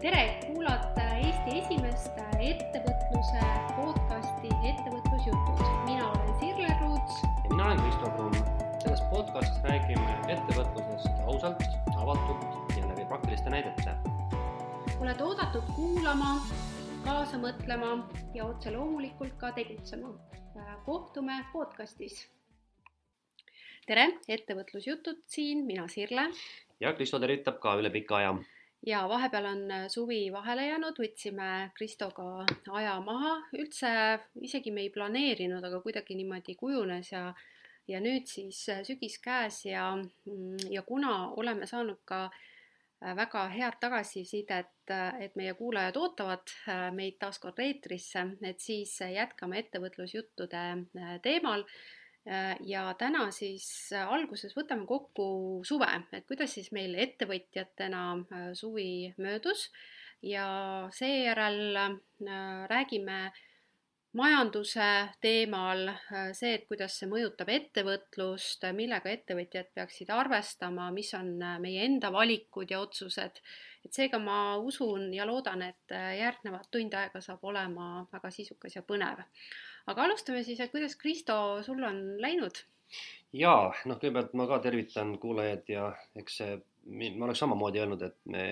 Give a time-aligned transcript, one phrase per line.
[0.00, 3.40] tere, kuulate Eesti esimest ettevõtluse
[3.74, 5.62] podcasti Ettevõtlusjutud.
[5.88, 7.16] mina olen Sirle Ruuts.
[7.22, 8.34] ja mina olen Kristo Kruun.
[8.82, 11.62] selles podcastis räägime ettevõtlusest ausalt,
[11.96, 13.94] avatult ja läbi praktiliste näidete.
[15.00, 16.46] oled oodatud kuulama,
[17.04, 20.14] kaasa mõtlema ja otse loomulikult ka tegutsema.
[20.84, 22.28] kohtume podcastis.
[23.86, 26.30] tere, Ettevõtlusjutud siin, mina Sirle.
[26.80, 28.38] ja Kristo tervitab ka üle pika aja
[28.86, 33.90] ja vahepeal on suvi vahele jäänud, võtsime Kristoga aja maha, üldse
[34.42, 37.32] isegi me ei planeerinud, aga kuidagi niimoodi kujunes ja
[37.88, 39.90] ja nüüd siis sügis käes ja,
[40.70, 42.26] ja kuna oleme saanud ka
[43.00, 46.52] väga head tagasisidet, et meie kuulajad ootavad
[46.96, 50.64] meid taas kord eetrisse, et siis jätkame ettevõtlusjuttude
[51.22, 51.64] teemal
[52.68, 55.28] ja täna siis alguses võtame kokku
[55.64, 58.02] suve, et kuidas siis meil ettevõtjatena
[58.58, 59.68] suvi möödus
[60.22, 60.48] ja
[60.92, 61.78] seejärel
[62.68, 63.20] räägime
[64.18, 64.88] majanduse
[65.20, 65.90] teemal,
[66.32, 72.70] see, et kuidas see mõjutab ettevõtlust, millega ettevõtjad peaksid arvestama, mis on meie enda valikud
[72.72, 73.42] ja otsused.
[73.84, 78.82] et seega ma usun ja loodan, et järgnevad tund aega saab olema väga sisukas ja
[78.82, 79.22] põnev
[79.86, 82.64] aga alustame siis, et kuidas Kristo, sul on läinud?
[83.36, 86.54] jaa, noh, kõigepealt ma ka tervitan kuulajaid ja eks see,
[86.88, 88.44] ma oleks samamoodi öelnud, et me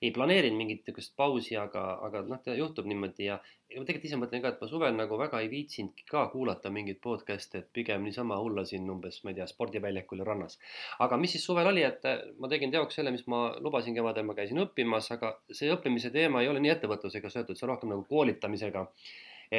[0.00, 3.36] ei planeerinud mingit niisugust pausi, aga, aga noh, ta juhtub niimoodi ja,
[3.68, 6.72] ja ma tegelikult ise mõtlen ka, et ma suvel nagu väga ei viitsinudki ka kuulata
[6.72, 10.56] mingit podcast'i, et pigem niisama hullasin umbes, ma ei tea, spordiväljakul ja rannas.
[11.04, 12.08] aga mis siis suvel oli, et
[12.40, 16.40] ma tegin teoks selle, mis ma lubasin kevadel, ma käisin õppimas, aga see õppimise teema
[16.40, 18.88] ei ole nii ettevõtlusega seotud, see on rohkem nagu koolitamisega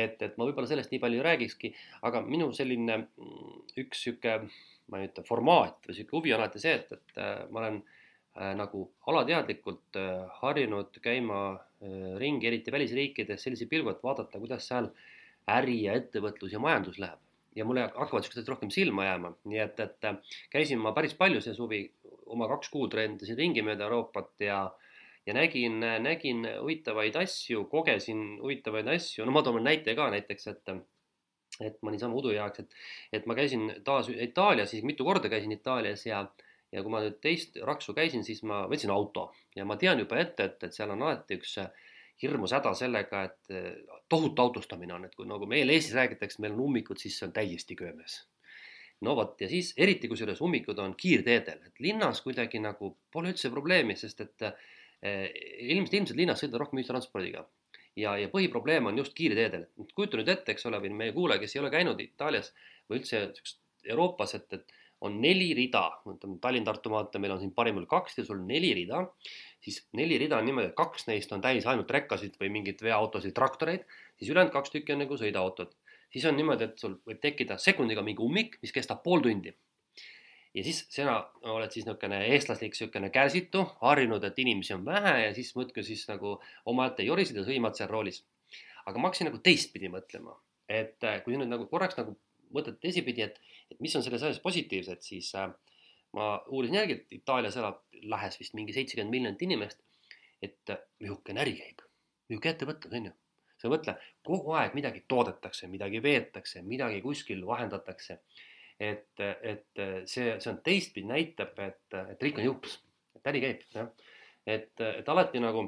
[0.04, 1.72] et, et ma võib-olla sellest nii palju ei räägikski,
[2.08, 3.00] aga minu selline
[3.82, 4.38] üks sihuke,
[4.92, 7.20] ma ei ütle formaat või sihuke huvi on alati see, et, et
[7.52, 14.04] ma olen äh, nagu alateadlikult äh, harjunud käima äh, ringi, eriti välisriikides sellise pilgu, et
[14.06, 14.92] vaadata, kuidas seal
[15.52, 17.22] äri ja ettevõtlus ja majandus läheb.
[17.56, 20.08] ja mulle hakkavad siuksed rohkem silma jääma, nii et, et
[20.52, 21.86] käisin ma päris palju see suvi,
[22.28, 24.58] oma kaks kuud rendasin ringi mööda Euroopat ja
[25.26, 30.76] ja nägin, nägin huvitavaid asju, kogesin huvitavaid asju, no ma toon näite ka näiteks, et
[31.64, 32.74] et ma niisama udu jaoks, et,
[33.16, 36.26] et ma käisin taas Itaalias, isegi mitu korda käisin Itaalias ja,
[36.72, 39.30] ja kui ma nüüd teist raksu käisin, siis ma võtsin auto.
[39.56, 41.56] Ja ma tean juba ette, et, et seal on alati üks
[42.22, 43.56] hirmus häda sellega, et
[44.12, 47.36] tohutu autostamine on, et kui nagu meil Eestis räägitakse, meil on ummikud, siis see on
[47.36, 48.22] täiesti köömes.
[49.04, 53.52] No vot, ja siis eriti kusjuures ummikud on kiirteedel, et linnas kuidagi nagu pole üldse
[53.52, 54.46] probleemi, sest et
[55.06, 55.28] Eh,
[55.70, 57.46] ilmselt, ilmselt linnas sõita rohkem ühistranspordiga.
[57.96, 59.68] ja, ja põhiprobleem on just kiirteedel.
[59.94, 62.50] kujuta nüüd ette, eks ole, või meie kuulaja, kes ei ole käinud Itaalias
[62.90, 63.22] või üldse
[63.86, 64.74] Euroopas, et, et
[65.06, 68.72] on neli rida, ütleme Tallinn-Tartu maantee, meil on siin parimal kaks ja sul on neli
[68.74, 69.04] rida,
[69.62, 73.36] siis neli rida on niimoodi, et kaks neist on täis ainult rekkasid või mingeid veoautosid,
[73.38, 73.86] traktoreid,
[74.18, 75.78] siis ülejäänud kaks tükki on nagu sõidaautod.
[76.10, 79.54] siis on niimoodi, et sul võib tekkida sekundiga mingi ummik, mis kestab pool tundi
[80.56, 81.18] ja siis sina
[81.52, 86.06] oled siis niisugune eestlaslik, niisugune kärsitu, harjunud, et inimesi on vähe ja siis muudkui siis
[86.08, 86.38] nagu
[86.72, 88.24] omaette jorised ja sõimad seal roolis.
[88.86, 90.36] aga ma hakkasin nagu teistpidi mõtlema,
[90.70, 92.14] et äh, kui nüüd nagu korraks nagu
[92.54, 93.40] mõtled teisipidi, et,
[93.74, 95.50] et mis on selles asjas positiivset, siis äh,
[96.14, 97.82] ma uurisin järgi, et Itaalias elab
[98.14, 99.82] lähes vist mingi seitsekümmend miljonit inimest.
[100.42, 101.82] et äh, niisugune äri käib,
[102.30, 103.16] niisugune ettevõtlus on ju
[103.58, 108.20] sa mõtle, kogu aeg midagi toodetakse, midagi veetakse, midagi kuskil vahendatakse
[108.80, 112.78] et, et see, see on teistpidi näitab, et, et riik on jõukas,
[113.16, 113.92] et äri käib, jah.
[114.46, 115.68] et, et alati nagu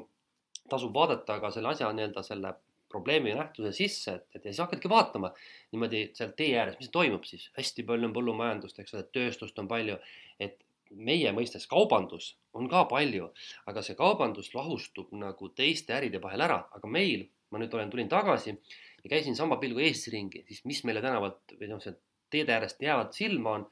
[0.68, 2.52] tasub vaadata ka selle asja nii-öelda selle
[2.88, 5.32] probleemi nähtuse sisse, et, et ja siis hakkadki vaatama
[5.72, 9.68] niimoodi seal tee ääres, mis toimub siis, hästi palju on põllumajandust, eks ole, tööstust on
[9.68, 9.98] palju,
[10.40, 10.56] et
[10.90, 13.28] meie mõistes kaubandus on ka palju,
[13.68, 18.08] aga see kaubandus lahustub nagu teiste äride vahel ära, aga meil, ma nüüd olen, tulin
[18.12, 21.92] tagasi ja käisin sama pilgu Eestis ringi, siis mis meile tänavalt või noh, see
[22.30, 23.66] teede äärest jäävad silma, on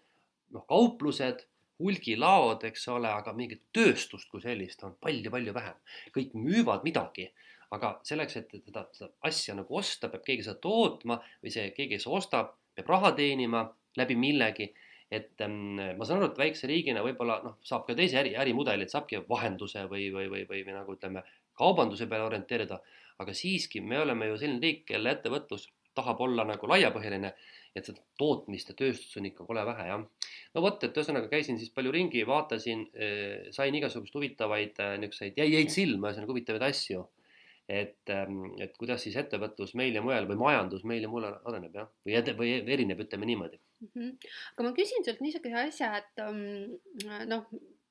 [0.55, 1.45] noh, kauplused,
[1.83, 5.77] hulgilaod, eks ole, aga mingit tööstust kui sellist on palju-palju vähem.
[6.15, 7.29] kõik müüvad midagi,
[7.77, 11.97] aga selleks, et seda, seda asja nagu osta, peab keegi seda tootma või see keegi,
[11.97, 13.67] kes ostab, peab raha teenima
[13.97, 14.73] läbi millegi.
[15.11, 18.91] et ähm, ma saan aru, et väikse riigina võib-olla noh, saab ka teisi äri, ärimudeleid,
[18.91, 21.23] saabki vahenduse või, või, või, või, või nagu ütleme,
[21.55, 22.81] kaubanduse peale orienteerida.
[23.19, 27.33] aga siiski, me oleme ju selline riik, kelle ettevõtlus tahab olla nagu laiapõhjaline
[27.77, 30.05] et seda tootmist ja tööstust on ikka kole vähe jah.
[30.55, 35.41] no vot, et ühesõnaga käisin siis palju ringi, vaatasin, eh, sain igasuguseid huvitavaid eh, niisuguseid,
[35.43, 37.05] jäid silma ühesõnaga huvitavaid asju.
[37.67, 41.75] et, ehm, et kuidas siis ettevõtlus meil ja mujal või majandus meil ja mujal areneb
[41.75, 43.89] jah, või, või erineb, ütleme niimoodi mm.
[43.89, 44.13] -hmm.
[44.53, 46.79] aga ma küsin sult niisuguse asja, et um,
[47.27, 47.49] noh,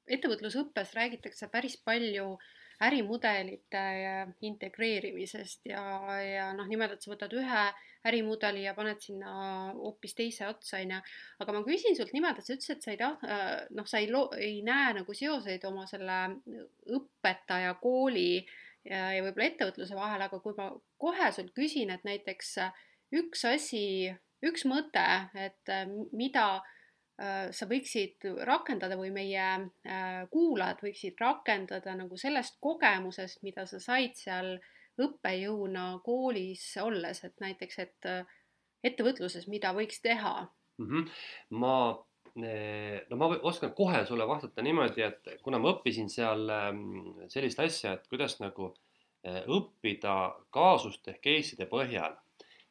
[0.07, 2.37] ettevõtlusõppes räägitakse päris palju
[2.83, 3.83] ärimudelite
[4.43, 5.83] integreerimisest ja,
[6.19, 7.61] ja noh, niimoodi, et sa võtad ühe
[8.05, 9.31] ärimudeli ja paned sinna
[9.77, 10.99] hoopis teise otsa, onju.
[11.41, 13.39] aga ma küsin sult nimelt, et sa ütlesid, et sa ei taha,
[13.77, 16.19] noh, sa ei loo-, ei näe nagu seoseid oma selle
[16.99, 18.43] õpetaja, kooli
[18.83, 20.69] ja, ja võib-olla ettevõtluse vahel, aga kui ma
[21.01, 22.55] kohe sult küsin, et näiteks
[23.15, 23.85] üks asi,
[24.45, 25.05] üks mõte,
[25.47, 25.75] et
[26.13, 26.74] mida Äh,
[27.15, 34.17] sa võiksid rakendada või meie äh, kuulajad võiksid rakendada nagu sellest kogemusest, mida sa said
[34.19, 34.57] seal
[34.99, 38.35] õppejõuna koolis olles, et näiteks, et äh,
[38.83, 40.89] ettevõtluses, mida võiks teha mm?
[40.89, 41.07] -hmm.
[41.61, 41.77] ma,
[43.09, 47.95] no ma oskan kohe sulle vastata niimoodi, et kuna ma õppisin seal ähm, sellist asja,
[47.95, 48.73] et kuidas nagu
[49.25, 52.13] õppida kaasuste ehk case'ide põhjal,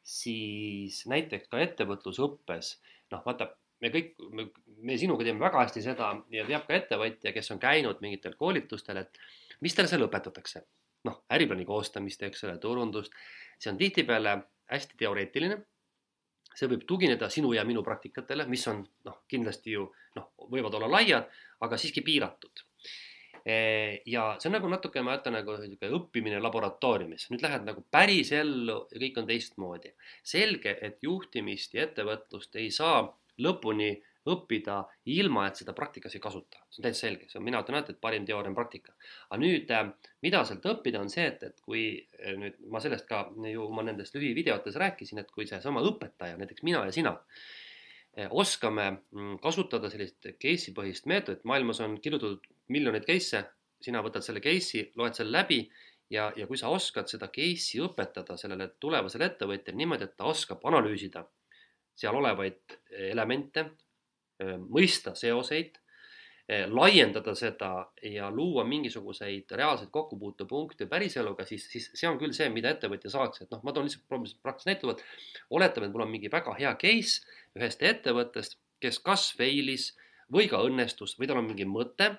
[0.05, 2.77] siis näiteks ka ettevõtlusõppes,
[3.11, 3.49] noh, vaata
[3.85, 4.47] me kõik, me,
[4.87, 9.03] me sinuga teeme väga hästi seda ja teab ka ettevõtja, kes on käinud mingitel koolitustel,
[9.03, 9.21] et
[9.65, 10.65] mis teile seal õpetatakse.
[11.05, 13.13] noh, äriplaani koostamist, eks ole, turundust,
[13.61, 14.39] see on tihtipeale
[14.73, 15.59] hästi teoreetiline.
[16.55, 20.87] see võib tugineda sinu ja minu praktikatele, mis on noh, kindlasti ju noh, võivad olla
[20.87, 21.27] laiad,
[21.61, 22.63] aga siiski piiratud
[24.05, 28.31] ja see on nagu natuke, ma ütlen nagu sihuke õppimine laboratooriumis, nüüd lähed nagu päris
[28.33, 29.91] ellu ja kõik on teistmoodi.
[30.23, 33.03] selge, et juhtimist ja ettevõtlust ei saa
[33.41, 33.93] lõpuni
[34.29, 34.79] õppida,
[35.13, 36.61] ilma et seda praktikas ei kasuta.
[36.69, 38.95] see on täitsa selge, see on, mina ütlen alati, et parim teooria on praktika.
[39.29, 39.91] aga nüüd, äh,
[40.25, 41.83] mida sealt õppida, on see, et, et kui
[42.19, 46.65] äh, nüüd ma sellest ka ju oma nendes lühivideotes rääkisin, et kui seesama õpetaja, näiteks
[46.65, 47.15] mina ja sina,
[48.17, 53.45] äh, oskame mm, kasutada sellist case'i põhist meetodit, maailmas on kirjutatud miljoneid case'e,
[53.85, 55.61] sina võtad selle case'i, loed selle läbi
[56.09, 60.65] ja, ja kui sa oskad seda case'i õpetada sellele tulevasele ettevõtjale niimoodi, et ta oskab
[60.65, 61.27] analüüsida
[61.95, 63.65] seal olevaid eh, elemente,
[64.39, 65.77] eh, mõista seoseid,
[66.47, 67.71] eh, laiendada seda
[68.03, 73.45] ja luua mingisuguseid reaalseid kokkupuutepunkte päriseluga, siis, siis see on küll see, mida ettevõtja saaks,
[73.45, 76.75] et noh, ma toon lihtsalt praktiliselt näite, et oletame, et mul on mingi väga hea
[76.81, 77.23] case
[77.55, 79.93] ühest ettevõttest, kes kas failis
[80.31, 82.11] või ka õnnestus või tal on mingi mõte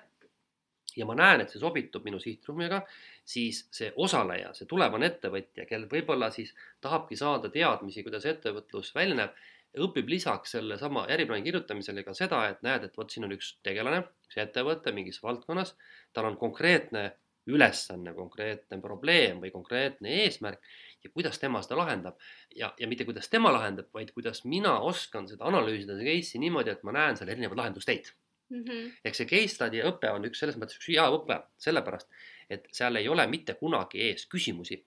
[0.97, 2.81] ja ma näen, et see sobitub minu sihtrühmaga,
[3.27, 6.53] siis see osaleja, see tulevane ettevõtja, kel võib-olla siis
[6.83, 9.37] tahabki saada teadmisi, kuidas ettevõtlus välja näeb
[9.77, 14.03] õpib lisaks sellesama äriplaani kirjutamisele ka seda, et näed, et vot siin on üks tegelane,
[14.27, 15.75] üks ettevõte mingis valdkonnas,
[16.13, 17.11] tal on konkreetne
[17.47, 20.63] ülesanne, konkreetne probleem või konkreetne eesmärk
[21.03, 22.17] ja kuidas tema seda lahendab.
[22.55, 26.73] ja, ja mitte kuidas tema lahendab, vaid kuidas mina oskan seda analüüsida, seda case'i niimoodi,
[26.75, 28.11] et ma näen seal erinevaid lahendusteid
[28.49, 28.63] mm.
[28.63, 28.91] -hmm.
[29.05, 32.09] ehk see case study õpe on üks selles mõttes üks hea õpe, sellepärast
[32.49, 34.83] et seal ei ole mitte kunagi ees küsimusi.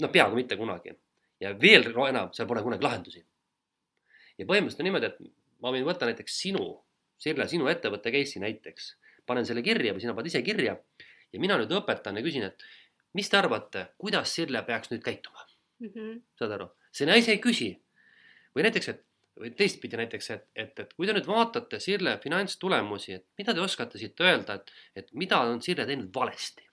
[0.00, 0.96] no peaaegu mitte kunagi
[1.40, 3.26] ja veel enam, seal pole kunagi lahendusi
[4.38, 6.66] ja põhimõtteliselt on niimoodi, et ma võin võtta näiteks sinu,
[7.24, 8.88] Sirle, sinu ettevõtte case'i näiteks,
[9.24, 12.64] panen selle kirja või sina paned ise kirja ja mina nüüd õpetan ja küsin, et
[13.16, 15.88] mis te arvate, kuidas Sirle peaks nüüd käituma mm?
[15.88, 16.20] -hmm.
[16.38, 17.70] saad aru, see naise ei küsi.
[18.54, 19.02] või näiteks, et
[19.40, 23.62] või teistpidi näiteks, et, et, et kui te nüüd vaatate Sirle finantstulemusi, et mida te
[23.62, 26.66] oskate siit öelda, et, et mida on Sirle teinud valesti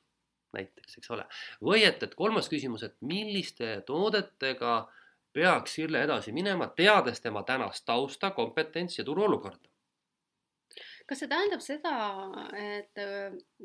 [0.54, 1.26] näiteks, eks ole.
[1.62, 5.01] või et, et kolmas küsimus, et milliste toodetega äh,
[5.34, 9.71] peaks Sirle edasi minema, teades tema tänast tausta, kompetentsi ja turuolukorda
[11.10, 11.94] kas see tähendab seda,
[12.58, 13.00] et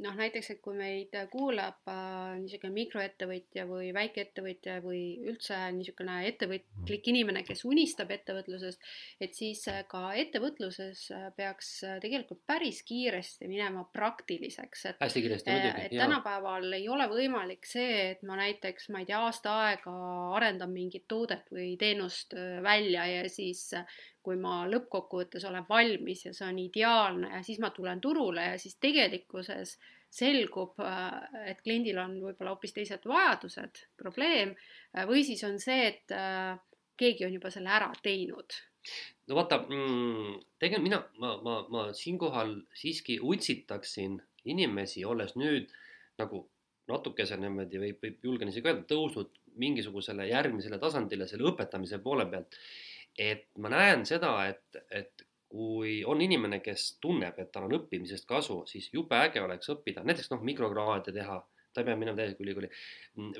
[0.02, 7.08] noh, näiteks, et kui meid kuulab äh, niisugune mikroettevõtja või väikeettevõtja või üldse niisugune ettevõtlik
[7.12, 8.82] inimene, kes unistab ettevõtlusest,
[9.22, 11.72] et siis äh, ka ettevõtluses äh, peaks
[12.02, 15.86] tegelikult päris kiiresti minema praktiliseks, et hästi kiiresti muidugi.
[15.88, 19.96] et tänapäeval ei ole võimalik see, et ma näiteks, ma ei tea, aasta aega
[20.36, 23.70] arendan mingit toodet või teenust välja ja siis
[24.26, 28.56] kui ma lõppkokkuvõttes olen valmis ja see on ideaalne ja siis ma tulen turule ja
[28.58, 29.76] siis tegelikkuses
[30.16, 34.54] selgub, äh, et kliendil on võib-olla hoopis teised vajadused, probleem,
[34.94, 36.56] äh, või siis on see, et äh,
[36.98, 38.58] keegi on juba selle ära teinud.
[39.28, 45.72] no vaata mm,, tegelikult mina, ma, ma, ma siinkohal siiski utsitaksin inimesi, olles nüüd
[46.20, 46.44] nagu
[46.88, 52.54] natukese niimoodi võib, võib julgen isegi öelda, tõusnud mingisugusele järgmisele tasandile selle õpetamise poole pealt
[53.18, 58.26] et ma näen seda, et, et kui on inimene, kes tunneb, et tal on õppimisest
[58.28, 61.38] kasu, siis jube äge oleks õppida, näiteks noh, mikrokraade teha,
[61.72, 62.70] ta ei pea minema täielikult ülikooli.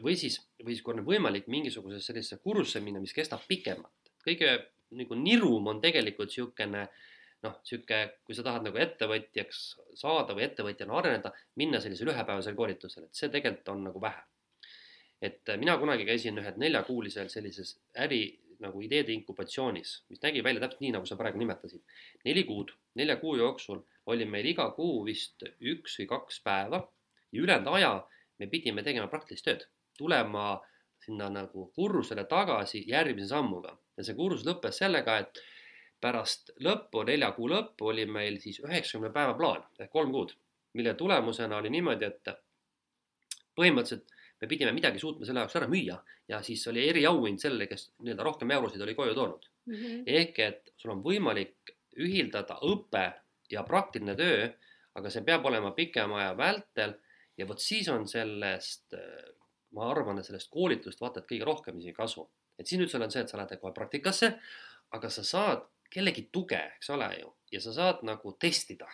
[0.05, 4.13] või siis, või siis kui on võimalik mingisugusesse sellisesse kursusse minna, mis kestab pikemalt.
[4.27, 4.55] kõige
[4.97, 6.87] nagu nirum on tegelikult niisugune
[7.45, 9.61] noh, sihuke, kui sa tahad nagu ettevõtjaks
[9.99, 14.25] saada või ettevõtjana areneda, minna sellisele ühepäevasele koolitusele, et see tegelikult on nagu vähe.
[15.27, 20.83] et mina kunagi käisin ühed neljakuulisel sellises äri nagu ideede inkubatsioonis, mis nägi välja täpselt
[20.85, 21.83] nii, nagu sa praegu nimetasid.
[22.25, 23.83] neli kuud, nelja kuu jooksul
[24.13, 26.81] oli meil iga kuu vist üks või kaks päeva
[27.33, 27.93] ja ülejäänud aja
[28.39, 29.67] me pidime tegema praktilist tööd,
[29.99, 30.61] tulema
[31.01, 35.41] sinna nagu kursusele tagasi järgmise sammuga ja see kursus lõppes sellega, et
[36.01, 40.35] pärast lõppu, nelja kuu lõppu oli meil siis üheksakümne päeva plaan ehk kolm kuud,
[40.77, 42.35] mille tulemusena oli niimoodi, et
[43.57, 45.97] põhimõtteliselt me pidime midagi suutma selle jaoks ära müüa
[46.29, 49.75] ja siis oli eriauhind sellele, kes nii-öelda rohkem eurosid oli koju toonud mm.
[49.75, 50.03] -hmm.
[50.07, 53.07] ehk et sul on võimalik ühildada õpe
[53.51, 54.49] ja praktiline töö,
[54.95, 56.97] aga see peab olema pikema aja vältel
[57.39, 58.97] ja vot siis on sellest,
[59.77, 62.29] ma arvan, et sellest koolitust vaata et kõige rohkem isegi kasu.
[62.59, 64.31] et siin üldse on see, et sa lähed kohe praktikasse,
[64.97, 68.89] aga sa saad kellegi tuge, eks ole ju, ja sa saad nagu testida,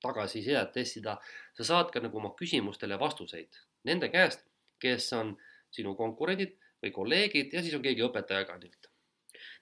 [0.00, 1.18] tagasisidet testida,
[1.56, 4.46] sa saad ka nagu oma küsimustele vastuseid nende käest,
[4.82, 5.34] kes on
[5.70, 8.90] sinu konkurendid või kolleegid ja siis on keegi õpetaja ka nii-öelda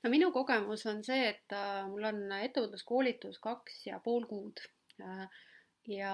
[0.02, 4.62] no minu kogemus on see, et äh, mul on ettevõtluskoolitus kaks ja pool kuud.
[5.02, 5.26] Äh,
[5.88, 6.12] ja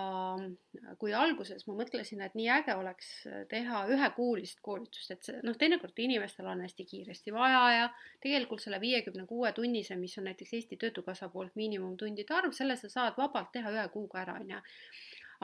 [1.00, 3.08] kui alguses ma mõtlesin, et nii äge oleks
[3.50, 7.88] teha ühekuulist koolitust, et see noh, teinekord inimestel on hästi kiiresti vaja ja
[8.22, 12.92] tegelikult selle viiekümne kuue tunnise, mis on näiteks Eesti Töötukassa poolt miinimumtundide arv, selle sa
[12.92, 14.62] saad vabalt teha ühe kuuga ära, on ju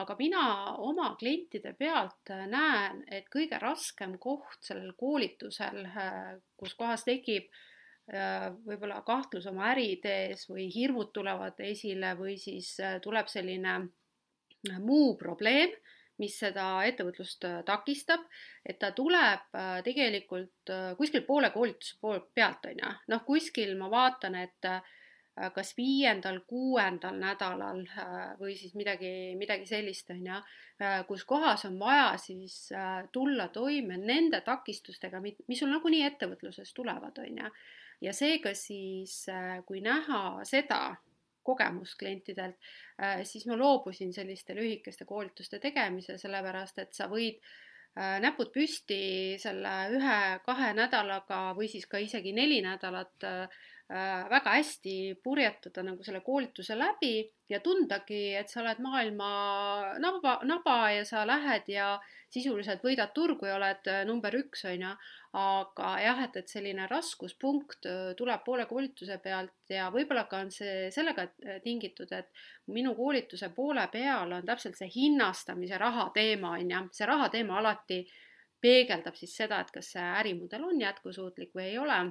[0.01, 0.43] aga mina
[0.83, 5.85] oma klientide pealt näen, et kõige raskem koht sellel koolitusel,
[6.57, 7.49] kus kohas tekib
[8.65, 12.73] võib-olla kahtlus oma äriidees või hirmud tulevad esile või siis
[13.05, 13.77] tuleb selline
[14.83, 15.71] muu probleem,
[16.21, 18.23] mis seda ettevõtlust äh, takistab,
[18.65, 22.91] et ta tuleb äh, tegelikult äh, kuskil poole koolituse poolt pealt, on ju.
[23.13, 24.69] noh, kuskil ma vaatan, et
[25.55, 27.85] kas viiendal, kuuendal nädalal
[28.39, 30.39] või siis midagi, midagi sellist, on ju,
[31.07, 32.57] kus kohas on vaja siis
[33.15, 37.53] tulla toime nende takistustega, mis sul nagunii ettevõtluses tulevad, on ju.
[38.07, 39.23] ja seega siis,
[39.65, 40.81] kui näha seda,
[41.43, 42.55] kogemus klientidelt,
[43.03, 49.01] äh, siis ma loobusin selliste lühikeste koolituste tegemise, sellepärast et sa võid äh, näpud püsti
[49.41, 53.61] selle ühe-kahe nädalaga või siis ka isegi neli nädalat äh,
[53.91, 59.31] väga hästi purjetada nagu selle koolituse läbi ja tundagi, et sa oled maailma
[59.99, 61.97] naba, naba ja sa lähed ja
[62.31, 64.93] sisuliselt võidad turgu ja oled number üks, on ju.
[65.41, 67.87] Aga jah, et, et selline raskuspunkt
[68.19, 71.27] tuleb poole koolituse pealt ja võib-olla ka on see sellega
[71.63, 72.27] tingitud, et
[72.71, 77.59] minu koolituse poole peal on täpselt see hinnastamise raha teema, on ju, see raha teema
[77.59, 78.03] alati
[78.61, 82.03] peegeldab siis seda, et kas see ärimudel on jätkusuutlik või ei ole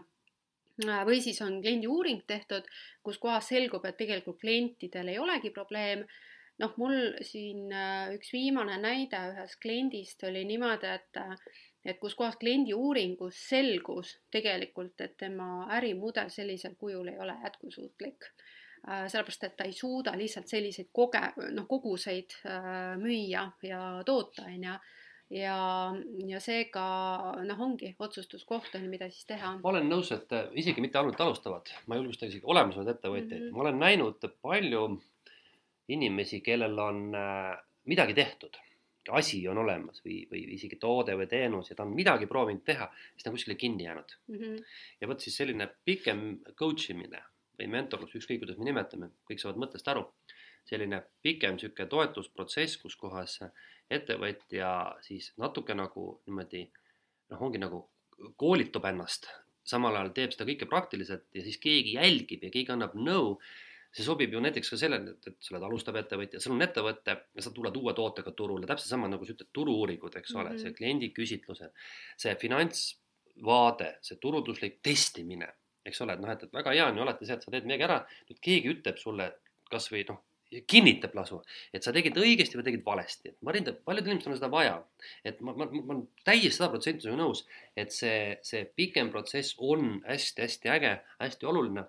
[1.06, 2.66] või siis on kliendi uuring tehtud,
[3.02, 6.06] kus kohas selgub, et tegelikult klientidel ei olegi probleem.
[6.60, 7.72] noh, mul siin
[8.12, 11.20] üks viimane näide ühest kliendist oli niimoodi, et
[11.84, 18.28] et kus kohas kliendi uuringus selgus tegelikult, et tema ärimudel sellisel kujul ei ole jätkusuutlik.
[18.88, 24.46] Äh, sellepärast, et ta ei suuda lihtsalt selliseid koge-, noh, koguseid äh, müüa ja toota,
[24.48, 24.76] on ju
[25.30, 25.58] ja,
[26.28, 26.86] ja seega
[27.46, 29.56] noh, ongi otsustuskoht on, mida siis teha.
[29.62, 33.46] ma olen nõus, et äh, isegi mitte ainult alustavad, ma julgustan isegi olemasolevaid ettevõtjaid mm,
[33.46, 33.56] -hmm.
[33.56, 34.88] ma olen näinud palju
[35.90, 37.06] inimesi, kellel on
[37.90, 38.58] midagi tehtud
[39.08, 42.88] asi on olemas või, või isegi toode või teenus ja ta on midagi proovinud teha,
[43.14, 44.36] siis ta on kuskile kinni jäänud mm.
[44.36, 44.64] -hmm.
[45.00, 47.22] ja vot siis selline pikem coach imine
[47.58, 50.06] või mentorlus, ükskõik kuidas me nimetame, kõik saavad mõttest aru,
[50.70, 53.40] selline pikem niisugune toetusprotsess, kus kohas
[53.90, 54.70] ettevõtja
[55.04, 56.62] siis natuke nagu niimoodi
[57.30, 57.82] noh, ongi nagu
[58.40, 59.26] koolitab ennast,
[59.66, 63.36] samal ajal teeb seda kõike praktiliselt ja siis keegi jälgib ja keegi annab nõu.
[63.90, 67.16] See sobib ju näiteks ka sellele, et, et sa oled alustav ettevõtja, sul on ettevõte
[67.34, 70.52] ja sa tuled uue tootega turule, täpselt sama nagu sa ütled, turu-uuringud, eks ole mm,
[70.52, 70.62] -hmm.
[70.62, 71.72] see kliendi küsitlused,
[72.22, 75.50] see finantsvaade, see turunduslik testimine,
[75.82, 77.66] eks ole, et noh, et, et väga hea on ju alati see, et sa teed
[77.66, 77.98] midagi ära,
[78.30, 79.26] nüüd keegi ütleb sulle
[79.74, 80.22] kasvõi noh,
[80.66, 81.38] kinnitab lausa,
[81.74, 83.34] et sa tegid õigesti või tegid valesti.
[83.40, 84.74] ma arvan, et paljudel inimestel on seda vaja.
[85.24, 87.44] et ma, ma, ma olen täiesti sada protsenti sinuga nõus,
[87.76, 91.84] et see, see pikem protsess on hästi-hästi äge, hästi oluline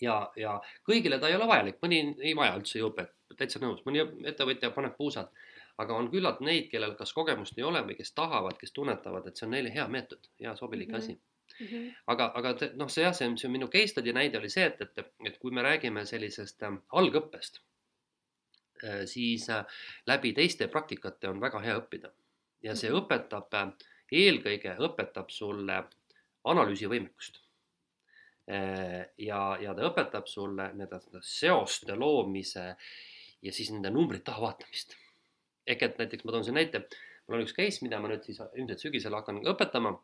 [0.00, 4.04] ja, ja kõigile ta ei ole vajalik, mõni ei vaja üldse jõupet, täitsa nõus, mõni
[4.28, 5.28] ettevõtja paneb puusad,
[5.82, 9.36] aga on küllalt neid, kellel kas kogemust ei ole või kes tahavad, kes tunnetavad, et
[9.36, 11.12] see on neile hea meetod, hea sobilik mm -hmm.
[11.12, 11.90] asi Mm -hmm.
[12.06, 14.80] aga, aga noh, see jah, see on, see minu case study näide oli see, et,
[14.80, 17.60] et, et kui me räägime sellisest äh, algõppest
[18.84, 19.64] äh,, siis äh,
[20.06, 22.10] läbi teiste praktikate on väga hea õppida
[22.62, 23.04] ja see mm -hmm.
[23.04, 23.72] õpetab äh,,
[24.12, 25.84] eelkõige õpetab sulle
[26.44, 27.42] analüüsivõimekust
[28.50, 32.72] Äh, ja, ja ta õpetab sulle nende seoste loomise
[33.42, 34.96] ja siis nende numbrite taha vaatamist.
[35.66, 36.80] ehk et näiteks ma toon siin näite,
[37.28, 39.94] mul on üks case, mida ma nüüd siis ilmselt sügisel hakkan õpetama.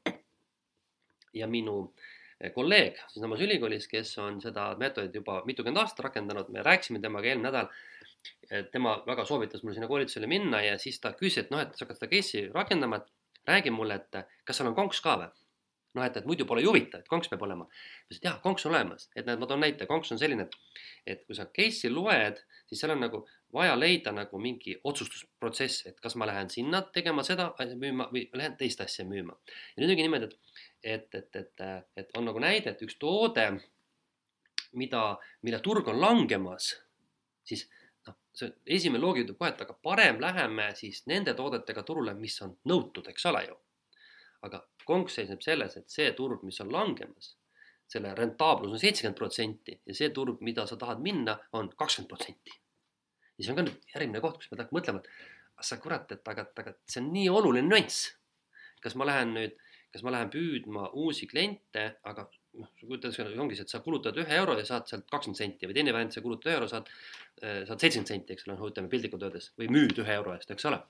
[1.34, 6.64] Ja minu äh, kolleeg siinsamas ülikoolis, kes on seda meetodit juba mitukümmend aastat rakendanud, me
[6.66, 7.72] rääkisime temaga eelmine nädal
[8.72, 11.84] tema väga soovitas mul sinna koolitusele minna ja siis ta küsis, et noh, et sa
[11.84, 15.30] hakkad seda case'i rakendama, et räägi mulle, et kas seal on konks ka või?
[15.96, 17.64] noh, et, et muidu pole ju huvitav, et konks peab olema.
[17.64, 20.44] ma ütlesin, et jah, konks on olemas, et näed, ma toon näite, konks on selline,
[20.44, 20.82] et,
[21.14, 23.22] et kui sa case'i loed, siis seal on nagu
[23.54, 27.48] vaja leida nagu mingi otsustusprotsess, et kas ma lähen sinna tegema seda
[27.80, 29.38] müüma või lähen teist asja müüma.
[29.74, 31.64] ja nüüd ongi niimoodi, et, et, et, et,
[31.96, 33.46] et on nagu näide, et üks toode,
[34.78, 35.02] mida,
[35.42, 36.72] mille turg on langemas,
[37.48, 37.64] siis
[38.06, 42.36] noh, see esimene loogika ütleb kohe, et aga parem läheme siis nende toodetega turule, mis
[42.44, 43.58] on nõutud, eks ole ju.
[44.46, 47.32] aga konks seisneb selles, et see turg, mis on langemas,
[47.90, 52.54] selle rentaablus on seitsekümmend protsenti ja see turg, mida sa tahad minna, on kakskümmend protsenti.
[53.38, 56.12] ja see on ka nüüd järgmine koht, kus me hakkame mõtlema, et ah sa kurat,
[56.14, 58.12] et aga, aga see on nii oluline nüanss.
[58.82, 59.56] kas ma lähen nüüd,
[59.92, 62.26] kas ma lähen püüdma uusi kliente, aga
[62.58, 65.68] noh, kujutad ette, ongi see, et sa kulutad ühe euro ja saad sealt kakskümmend senti
[65.68, 66.90] või teine variant, sa kulutad ühe euro, saad,
[67.40, 70.68] saad seitsekümmend senti, eks ole, noh ütleme piltlikult öeldes või müüd ühe euro eest, eks
[70.68, 70.82] ole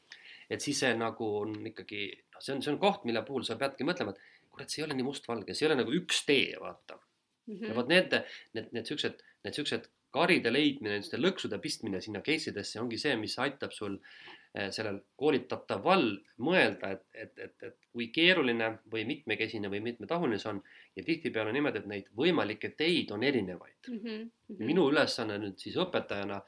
[0.49, 3.59] et siis see nagu on ikkagi, noh, see on, see on koht, mille puhul sa
[3.61, 6.57] peadki mõtlema, et kurat, see ei ole nii mustvalge, see ei ole nagu üks tee,
[6.61, 7.55] vaata mm.
[7.55, 7.69] -hmm.
[7.69, 8.19] ja vot need,
[8.57, 13.17] need, need siuksed, need siuksed karide leidmine, niisuguste lõksude pistmine sinna case idesse ongi see,
[13.21, 14.38] mis aitab sul eh,
[14.75, 16.07] sellel koolitataval
[16.43, 20.63] mõelda, et, et, et, et kui keeruline või mitmekesine või mitmetahuline see on.
[20.97, 23.99] ja tihtipeale niimoodi, et neid võimalikke teid on erinevaid mm.
[23.99, 24.65] -hmm.
[24.65, 26.41] minu ülesanne nüüd siis õpetajana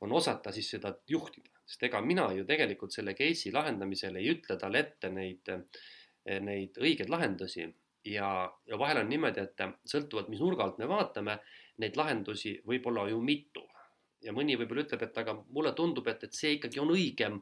[0.00, 4.58] on osata siis seda juhtida sest ega mina ju tegelikult selle case'i lahendamisel ei ütle
[4.60, 5.52] talle ette neid,
[6.48, 7.66] neid õigeid lahendusi
[8.04, 8.28] ja,
[8.66, 11.38] ja vahel on niimoodi, et sõltuvalt, mis nurga alt me vaatame,
[11.82, 13.64] neid lahendusi võib olla ju mitu.
[14.22, 17.40] Ja mõni võib-olla ütleb, et aga mulle tundub, et, et see ikkagi on õigem,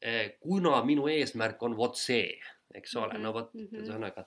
[0.00, 2.38] eh, kuna minu eesmärk on vot see,
[2.74, 3.22] eks ole mm, -hmm.
[3.22, 4.24] no vot mm -hmm., ühesõnaga.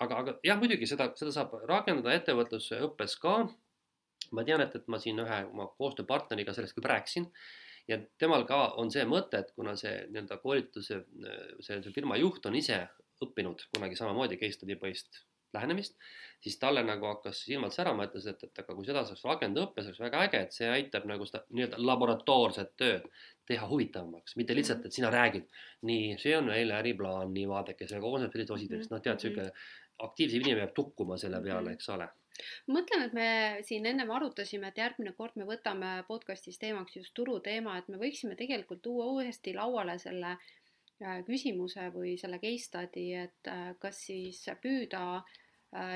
[0.00, 3.36] aga, aga jah, muidugi seda, seda saab rakendada ettevõtlusõppes ka.
[4.32, 7.30] ma tean, et, et ma siin ühe oma koostööpartneriga sellest küll rääkisin
[7.88, 11.04] ja temal ka on see mõte, et kuna see nii-öelda koolituse,
[11.60, 12.88] see, see firma juht on ise
[13.22, 15.20] õppinud kunagi samamoodi case study based
[15.54, 15.96] lähenemist,
[16.44, 19.86] siis talle nagu hakkas silmad särama, ütles, et, et aga kui seda saaks rakendada õppes,
[19.88, 23.06] oleks väga äge, et see aitab nagu seda nii-öelda laboratoorset tööd
[23.48, 25.46] teha huvitavamaks, mitte lihtsalt, et sina räägid.
[25.88, 29.50] nii, see on meil äriplaan, nii vaadake, see koosneb sellist osidest, noh, tead, sihuke
[30.04, 32.08] aktiivsem inimene jääb tukkuma selle peale, eks ole.
[32.66, 33.28] Mõtlen, et me
[33.62, 38.34] siin ennem arutasime, et järgmine kord me võtame podcast'is teemaks just turuteema, et me võiksime
[38.36, 44.42] tegelikult tuua uuesti lauale selle äh, küsimuse või selle case study, et äh, kas siis
[44.64, 45.38] püüda äh,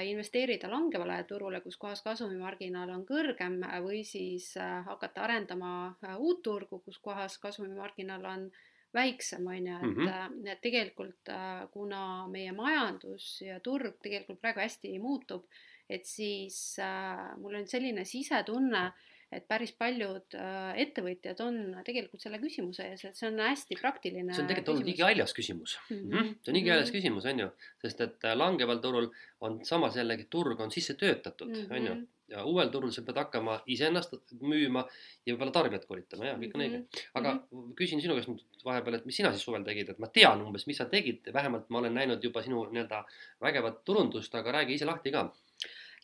[0.03, 5.71] investeerida langevale turule, kus kohas kasumimarginaal on kõrgem või siis hakata arendama
[6.19, 8.49] uut turgu, kus kohas kasumimarginaal on
[8.95, 10.51] väiksem, on ju, et mm, -hmm.
[10.51, 11.31] et tegelikult
[11.71, 15.47] kuna meie majandus ja turg tegelikult praegu hästi muutub
[15.89, 18.91] et siis äh, mul on selline sisetunne,
[19.35, 24.33] et päris paljud äh, ettevõtjad on tegelikult selle küsimuse ees, et see on hästi praktiline.
[24.33, 26.05] see on tegelikult olnud igihaljas küsimus mm.
[26.05, 26.31] -hmm.
[26.43, 27.01] see on igihaljas mm -hmm.
[27.01, 27.49] küsimus, on ju,
[27.85, 29.11] sest et äh, langeval turul
[29.41, 31.77] on samas jällegi turg on sisse töötatud mm, -hmm.
[31.77, 32.05] on ju mhm.
[32.29, 34.87] ja uuel turul sa pead hakkama iseennast müüma
[35.27, 36.79] ja võib-olla tarbijat koolitama ja kõik on õige.
[36.79, 37.05] Mhm.
[37.15, 37.75] aga mm -hmm.
[37.81, 40.67] küsin sinu käest nüüd vahepeal, et mis sina siis suvel tegid, et ma tean umbes,
[40.67, 43.05] mis sa tegid, vähemalt ma olen näinud juba sinu nii-öelda
[43.41, 45.33] vägevat turundust, aga räägi ise lahti ka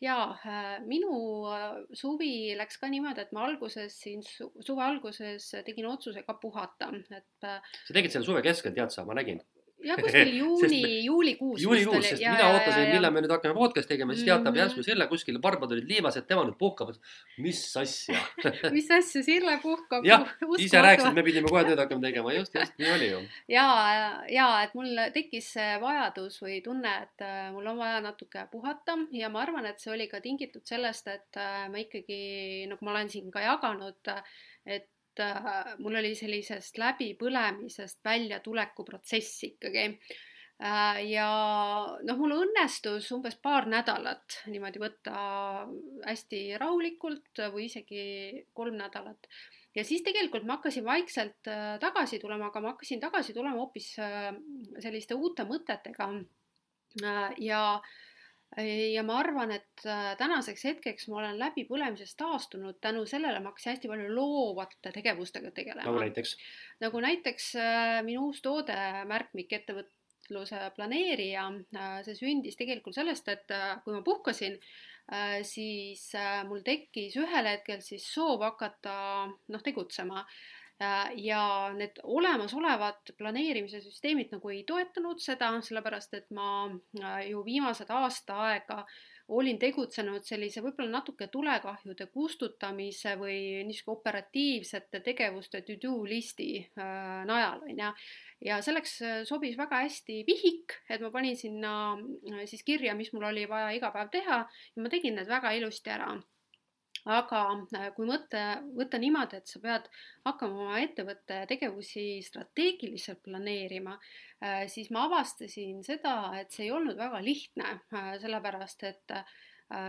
[0.03, 1.17] jaa, äh, minu
[1.51, 6.91] äh, suvi läks ka niimoodi, et ma alguses siin suve alguses tegin otsuse ka puhata,
[7.09, 7.29] et.
[7.43, 9.43] Äh, sa tegid selle suve keskel, tead sa, ma nägin
[9.85, 11.61] jah, kuskil juuni, juulikuus.
[11.61, 14.61] juulikuus, sest ja, mina ootasin, millal me nüüd hakkame podcast'i tegema, siis teatab mm -hmm.
[14.63, 16.93] järsku Sirle kuskil barbad olid liivas, et tema nüüd puhkab.
[17.37, 18.19] mis asja
[18.77, 20.05] mis asja, Sirle puhkab.
[20.05, 20.25] jah,
[20.65, 23.21] ise rääkisid, me pidime kohe tööd hakkama tegema, just, just nii oli ju.
[23.57, 23.67] ja,
[24.29, 29.29] ja et mul tekkis vajadus või tunne, et äh, mul on vaja natuke puhata ja
[29.29, 33.09] ma arvan, et see oli ka tingitud sellest, et äh, ma ikkagi nagu ma olen
[33.09, 34.13] siin ka jaganud,
[34.65, 34.89] et
[35.23, 41.01] äh, mul oli sellisest läbipõlemisest väljatuleku protsess ikkagi äh,.
[41.09, 41.27] ja
[42.07, 45.17] noh, mul õnnestus umbes paar nädalat niimoodi võtta
[46.05, 48.05] hästi rahulikult või isegi
[48.53, 49.29] kolm nädalat
[49.75, 53.93] ja siis tegelikult ma hakkasin vaikselt äh, tagasi tulema, aga ma hakkasin tagasi tulema hoopis
[54.79, 56.11] selliste uute mõtetega
[57.43, 57.95] ja äh,
[58.63, 63.73] ja ma arvan, et äh, tänaseks hetkeks ma olen läbipõlemisest taastunud, tänu sellele ma hakkasin
[63.73, 65.89] hästi palju loovate tegevustega tegelema.
[65.89, 66.35] nagu näiteks?
[66.83, 68.77] nagu näiteks äh, minu uus toode,
[69.11, 74.59] märkmik ettevõtluse planeerija, äh, see sündis tegelikult sellest, et kui ma puhkasin,
[75.45, 76.07] siis
[76.49, 78.95] mul tekkis ühel hetkel siis soov hakata
[79.53, 80.23] noh, tegutsema
[80.79, 86.67] ja need olemasolevad planeerimise süsteemid nagu ei toetanud seda, sellepärast et ma
[86.99, 88.81] äh, ju viimased aasta aega
[89.27, 97.63] olin tegutsenud sellise võib-olla natuke tulekahjude kustutamise või niisuguse operatiivsete tegevuste to-do listi äh, najal,
[97.65, 97.91] on ju.
[98.45, 103.13] Ja selleks äh, sobis väga hästi vihik, et ma panin sinna äh, siis kirja, mis
[103.15, 106.13] mul oli vaja iga päev teha ja ma tegin need väga ilusti ära
[107.05, 107.41] aga
[107.77, 108.43] äh, kui mõte,
[108.77, 109.89] võtta niimoodi, et sa pead
[110.25, 113.97] hakkama oma ettevõtte tegevusi strateegiliselt planeerima,
[114.69, 117.69] siis ma avastasin seda, et see ei olnud väga lihtne,
[118.21, 119.13] sellepärast et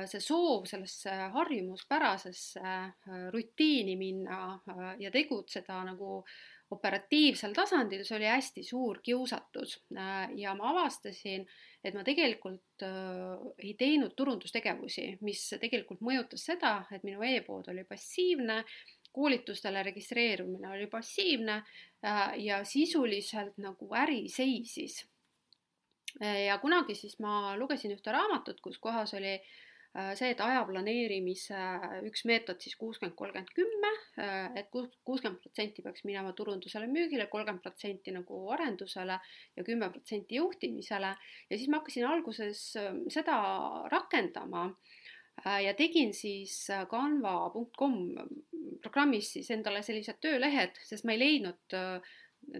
[0.09, 2.77] see soov sellesse harjumuspärasesse
[3.35, 4.39] rutiini minna
[5.03, 6.39] ja tegutseda nagu äh,
[6.75, 9.77] operatiivsel tasandil see oli hästi suur kiusatus.
[9.97, 11.47] Äh, ja ma avastasin,
[11.87, 17.87] et ma tegelikult äh, ei teinud turundustegevusi, mis tegelikult mõjutas seda, et minu e-pood oli
[17.89, 18.63] passiivne,
[19.17, 25.05] koolitustele registreerumine oli passiivne äh, ja sisuliselt nagu äri seisis.
[26.21, 29.66] ja kunagi siis ma lugesin ühte raamatut, kus kohas oli äh, Äh,
[30.19, 31.61] see, et aja planeerimise
[32.09, 37.65] üks meetod siis kuuskümmend, kolmkümmend, kümme, äh, et kuuskümmend protsenti peaks minema turundusele, müügile, kolmkümmend
[37.65, 39.19] protsenti nagu arendusele
[39.57, 41.15] ja kümme protsenti juhtimisele.
[41.51, 43.39] ja siis ma hakkasin alguses ähm, seda
[43.93, 44.67] rakendama
[45.47, 46.59] äh, ja tegin siis
[46.91, 47.99] canva.com
[48.83, 51.79] programmis siis endale sellised töölehed, sest ma ei leidnud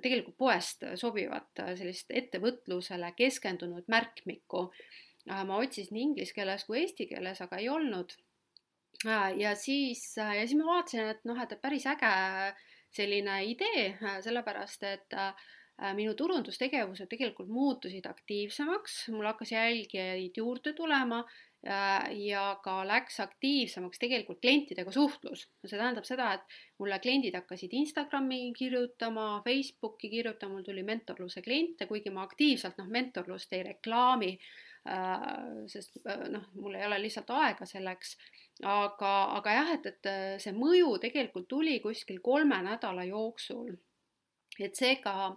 [0.03, 7.41] tegelikult poest sobivat sellist ettevõtlusele keskendunud märkmikku Äh, ma otsisin inglise keeles kui eesti keeles,
[7.43, 8.15] aga ei olnud.
[9.05, 12.13] Äh, ja siis, äh, ja siis ma vaatasin, et noh, et päris äge
[12.97, 13.91] selline idee,
[14.25, 15.17] sellepärast et
[15.93, 21.19] minu turundustegevused tegelikult muutusid aktiivsemaks, mul hakkas jälgijaid juurde tulema
[22.17, 25.43] ja ka läks aktiivsemaks tegelikult klientidega suhtlus.
[25.67, 31.91] see tähendab seda, et mulle kliendid hakkasid Instagrami kirjutama, Facebooki kirjutama, mul tuli mentorluse kliente,
[31.91, 34.66] kuigi ma aktiivselt noh, mentorlust ei reklaami Äh,
[35.71, 38.17] sest äh, noh, mul ei ole lihtsalt aega selleks.
[38.65, 43.77] aga, aga jah, et, et äh, see mõju tegelikult tuli kuskil kolme nädala jooksul.
[44.59, 45.37] et seega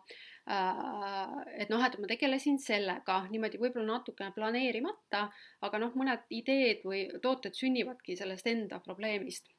[0.49, 5.27] et noh, et ma tegelesin sellega niimoodi võib-olla natukene planeerimata,
[5.62, 9.51] aga noh, mõned ideed või tooted sünnivadki sellest enda probleemist.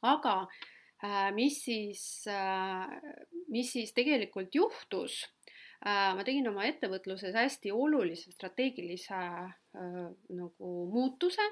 [0.00, 0.46] aga
[1.34, 2.24] mis siis,
[3.52, 5.37] mis siis tegelikult juhtus Äh,
[5.86, 10.00] ma tegin oma ettevõtluses hästi olulise strateegilise äh,
[10.34, 11.44] nagu muutuse,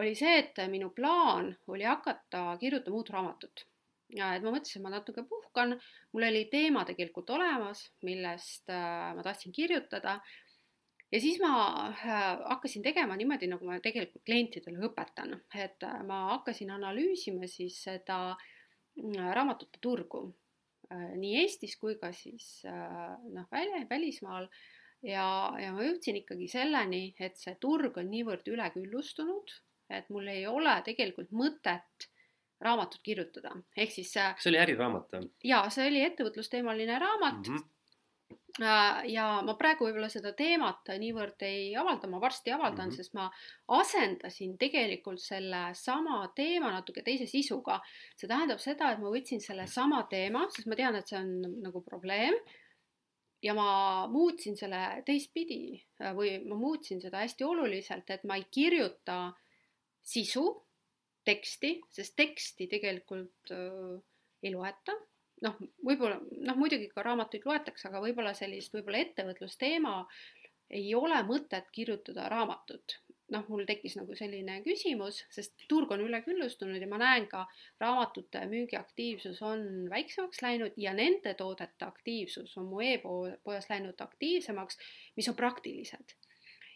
[0.00, 3.66] oli see, et minu plaan oli hakata kirjutama uut raamatut.
[4.16, 5.76] ja et ma mõtlesin, et ma natuke puhkan,
[6.12, 10.20] mul oli teema tegelikult olemas, millest äh, ma tahtsin kirjutada.
[11.12, 17.48] ja siis ma hakkasin tegema niimoodi, nagu ma tegelikult klientidele õpetan, et ma hakkasin analüüsima
[17.48, 18.22] siis seda
[18.96, 20.41] raamatute turgu Äh,
[21.16, 24.48] nii Eestis kui ka siis äh, noh, välja, välismaal.
[25.02, 25.26] ja,
[25.58, 29.54] ja ma jõudsin ikkagi selleni, et see turg on niivõrd üleküllustunud,
[29.90, 32.08] et mul ei ole tegelikult mõtet
[32.62, 34.12] raamatut kirjutada, ehk siis.
[34.14, 37.54] see oli äriraamat jaa, see oli ettevõtlusteemaline raamat mm.
[37.56, 37.71] -hmm Äh,
[38.60, 42.96] ja ma praegu võib-olla seda teemat niivõrd ei avalda, ma varsti avaldan mm, -hmm.
[42.96, 43.30] sest ma
[43.80, 47.80] asendasin tegelikult selle sama teema natuke teise sisuga.
[48.16, 51.62] see tähendab seda, et ma võtsin selle sama teema, sest ma tean, et see on
[51.62, 52.34] nagu probleem.
[53.42, 58.44] ja ma muutsin selle teistpidi äh, või ma muutsin seda hästi oluliselt, et ma ei
[58.50, 59.32] kirjuta
[60.02, 60.62] sisu,
[61.24, 63.98] teksti, sest teksti tegelikult äh,
[64.42, 64.92] ei loeta
[65.42, 69.96] noh, võib-olla noh, muidugi ka raamatuid loetakse, aga võib-olla sellist võib-olla ettevõtlusteema
[70.72, 72.98] ei ole mõtet kirjutada raamatut.
[73.32, 77.46] noh, mul tekkis nagu selline küsimus, sest turg on üleküllustunud ja ma näen ka
[77.80, 84.76] raamatute müügiaktiivsus on väiksemaks läinud ja nende toodete aktiivsus on mu e-poes läinud aktiivsemaks,
[85.16, 86.12] mis on praktilised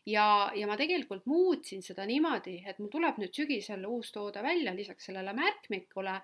[0.06, 4.74] ja, ja ma tegelikult muutsin seda niimoodi, et mul tuleb nüüd sügisel uus toode välja
[4.76, 6.16] lisaks sellele märkmikule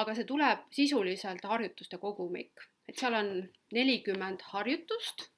[0.00, 3.32] aga see tuleb sisuliselt harjutuste kogumik, et seal on
[3.76, 5.28] nelikümmend harjutust,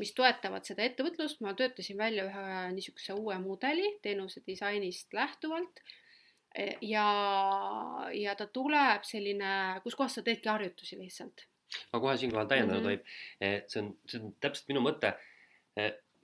[0.00, 5.84] mis toetavad seda ettevõtlust, ma töötasin välja ühe niisuguse uue mudeli teenuse disainist lähtuvalt.
[6.86, 7.06] ja,
[8.14, 11.46] ja ta tuleb selline, kus kohas sa teedki harjutusi lihtsalt.
[11.92, 15.14] ma kohe siinkohal täiendada tohib mm -hmm., see on, see on täpselt minu mõte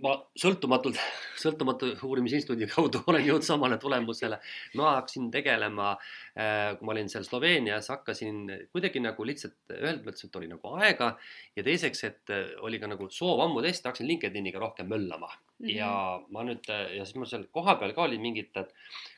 [0.04, 0.98] ma sõltumatult,
[1.40, 4.40] sõltumatu uurimisinstituudi kaudu olen jõudnud samale tulemusele.
[4.78, 5.92] ma hakkasin tegelema,
[6.34, 10.74] äh, kui ma olin seal Sloveenias, hakkasin kuidagi nagu lihtsalt ühelt poolt, et oli nagu
[10.80, 11.12] aega
[11.56, 15.66] ja teiseks, et äh, oli ka nagu soov ammu tõesti, hakkasin LinkedIniga rohkem möllama mm.
[15.66, 15.76] -hmm.
[15.76, 18.52] ja ma nüüd ja siis mul seal kohapeal ka olid mingid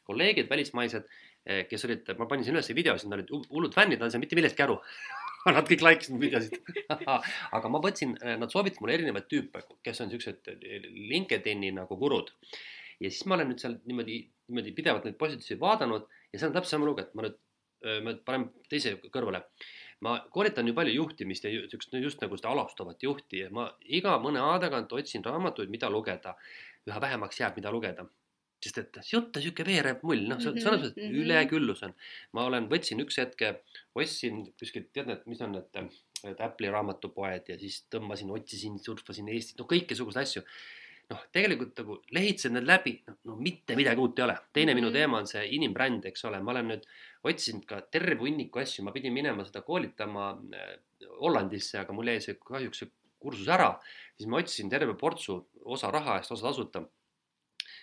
[0.05, 1.07] kolleegid välismaised,
[1.69, 4.39] kes olid, ma panin sinna üles videosid, nad olid hullud fännid, nad ei saanud mitte
[4.39, 4.79] millestki aru
[5.57, 6.59] Nad kõik like isid mu videosid
[7.57, 10.53] aga ma võtsin, nad soovitasid mulle erinevaid tüüpe, kes on siuksed
[11.11, 12.31] LinkedIni nagu gurud.
[13.03, 16.59] ja siis ma olen nüüd seal niimoodi, niimoodi pidevalt neid postitusi vaadanud ja seal on
[16.59, 17.39] täpselt sama lugu, et ma nüüd,
[18.07, 19.43] ma panen teise kõrvale.
[20.07, 24.19] ma koolitan ju palju juhtimist ja siukest just nagu seda alustavat juhti ja ma iga
[24.23, 26.37] mõne aja tagant otsin raamatuid, mida lugeda.
[26.87, 28.07] üha vähemaks jääb, mida lugeda
[28.63, 31.23] sest et jutt on sihuke veerev mull, noh, selles mõttes, et Mhm, mhm.
[31.25, 31.95] üleküllus on.
[32.33, 33.43] ma olen, võtsin üks hetk,
[33.99, 35.81] ostsin kuskilt, tead need, mis on need,
[36.25, 40.43] need Apple'i raamatupoed ja siis tõmbasin, otsisin, surfasin Eestit, no kõikesuguseid asju.
[41.11, 42.93] noh, tegelikult nagu lehitsen need läbi,
[43.29, 44.37] no mitte midagi uut ei ole.
[44.55, 44.95] teine minu Mhm.
[44.95, 46.87] teema on see inimbränd, eks ole, ma olen nüüd
[47.25, 50.79] otsinud ka terve hunniku asju, ma pidin minema seda koolitama äh,
[51.21, 52.89] Hollandisse, aga mul jäi see kahjuks see
[53.21, 53.79] kursus ära.
[54.17, 56.87] siis ma otsisin terve portsu, osa raha eest, osa tasuta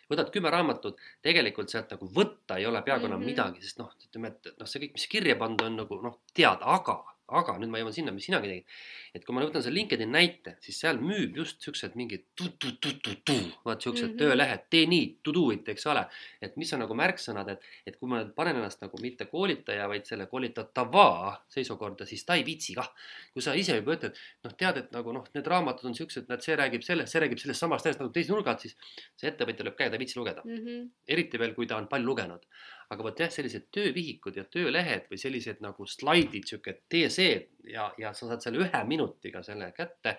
[0.09, 3.29] võtad kümme raamatut, tegelikult sealt nagu võtta ei ole peaaegu enam Mhm.
[3.29, 6.59] midagi, sest noh, ütleme, et noh, see kõik, mis kirja pandud on nagu noh, tead,
[6.61, 7.03] aga,
[7.39, 8.77] aga nüüd ma jõuan sinna, mis sinagi tegid.
[9.13, 13.81] et kui ma võtan selle LinkedIn näite, siis seal müüb just siuksed mingid tu-tu-tu-tu-tu, vaat
[13.81, 14.13] siuksed mm.
[14.13, 14.19] -hmm.
[14.19, 16.05] töölehed, tee nii, to do it, eks ole.
[16.41, 19.87] et mis on nagu märksõnad, et, et kui ma nüüd panen ennast nagu mitte koolitaja,
[19.87, 22.91] vaid selle koolitatava seisukorda, siis ta ei viitsi kah.
[23.33, 26.41] kui sa ise juba ütled, noh, tead, et nagu noh, need raamatud on siuksed, näed,
[26.41, 28.75] see räägib sellest, see räägib sellest samast asjast nagu teise nurga alt, siis
[29.15, 30.89] see ettevõtja lööb käega, ta ei viitsi lugeda Mhm.
[31.07, 32.45] eriti veel, kui ta on palju lugenud.
[32.89, 37.35] Aga vot jah, sellised töövihikud ja töölehed või sellised nagu slaidid, sihuke tee see
[37.69, 40.17] ja, ja sa saad selle ühe minutiga selle kätte.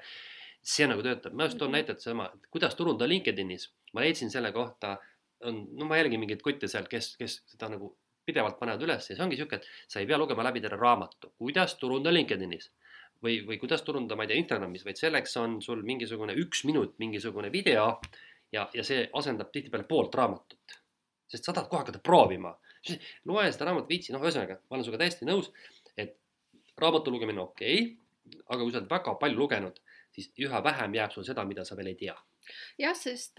[0.62, 1.76] see nagu töötab, ma just toon Mhm.
[1.78, 3.70] näite sama, kuidas turundada LinkedInis.
[3.94, 4.98] ma leidsin selle kohta,
[5.40, 9.16] on, no ma jälgin mingeid kutte seal, kes, kes seda nagu pidevalt panevad üles ja
[9.16, 12.70] see ongi sihuke, et sa ei pea lugema läbi terve raamatu, kuidas turundada LinkedInis
[13.24, 16.94] või, või kuidas turundada, ma ei tea, Instagramis, vaid selleks on sul mingisugune üks minut,
[17.02, 17.88] mingisugune video
[18.52, 20.76] ja, ja see asendab tihtipeale poolt raamatut.
[21.30, 22.56] Sest sa tahad kohe hakata proovima.
[23.28, 25.50] loe seda raamatut viitsi, noh, ühesõnaga, ma olen sinuga täiesti nõus,
[26.00, 26.16] et
[26.80, 29.78] raamatu lugemine okei okay,, aga kui sa oled väga palju lugenud,
[30.14, 32.16] siis üha vähem jääb sul seda, mida sa veel ei tea.
[32.80, 33.38] jah, sest,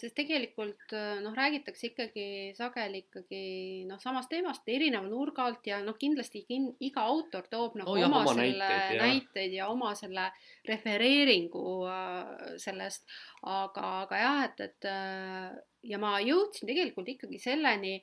[0.00, 2.24] sest tegelikult noh, räägitakse ikkagi
[2.56, 3.42] sageli ikkagi
[3.86, 7.98] noh, samast teemast erineva nurga alt ja noh, kindlasti kin, iga autor toob nagu Oh
[7.98, 9.04] oh, jah, oma, oma selle näiteid, jah.
[9.04, 10.26] näiteid ja oma selle
[10.66, 13.06] refereeringu äh, sellest,
[13.44, 17.98] aga, aga jah, et, et äh, ja ma jõudsin tegelikult ikkagi selleni,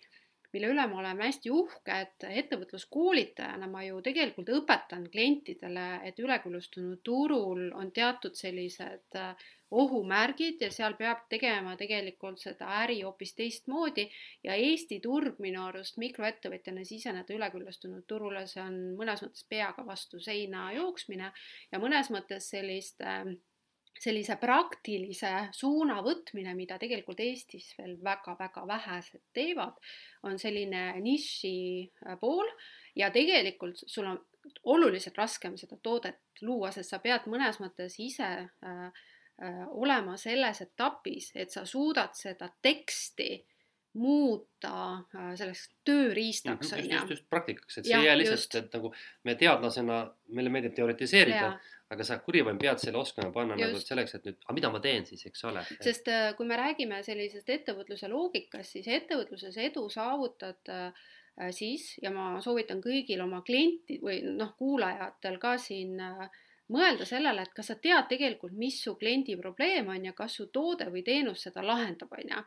[0.56, 7.02] mille üle ma olen hästi uhke, et ettevõtluskoolitajana ma ju tegelikult õpetan klientidele, et üleküllustunud
[7.04, 14.06] turul on teatud sellised äh, ohumärgid ja seal peab tegema tegelikult seda äri hoopis teistmoodi.
[14.48, 20.22] Ja Eesti turg minu arust mikroettevõtjana siseneda üleküllustunud turule, see on mõnes mõttes peaga vastu
[20.24, 21.34] seina jooksmine
[21.72, 23.26] ja mõnes mõttes sellist äh,
[24.00, 29.78] sellise praktilise suuna võtmine, mida tegelikult Eestis veel väga-väga vähesed teevad,
[30.24, 32.50] on selline niši äh, pool
[32.96, 34.22] ja tegelikult sul on
[34.64, 38.86] oluliselt raskem seda toodet luua, sest sa pead mõnes mõttes ise äh,
[39.42, 43.30] äh, olema selles etapis, et sa suudad seda teksti
[43.96, 44.76] muuta
[45.16, 47.16] äh, selleks tööriistaks, just, on just, ju.
[47.16, 48.26] just praktikaks, et see Jah, ei jää just.
[48.26, 48.92] lihtsalt, et nagu
[49.24, 50.02] me teadlasena,
[50.36, 51.75] meile meeldib teoritiseerida, Jaa.
[51.94, 53.90] Aga sa kurivaim pead selle oskama panna nagu Just.
[53.92, 55.62] selleks, et nüüd, aga mida ma teen siis, eks ole.
[55.86, 61.06] sest äh, kui me räägime sellisest ettevõtluse loogikast, siis ettevõtluses edu saavutad äh,
[61.54, 66.26] siis ja ma soovitan kõigil oma klienti või noh, kuulajatel ka siin äh,
[66.74, 70.50] mõelda sellele, et kas sa tead tegelikult, mis su kliendi probleem on ja kas su
[70.50, 72.46] toode või teenus seda lahendab, on ju.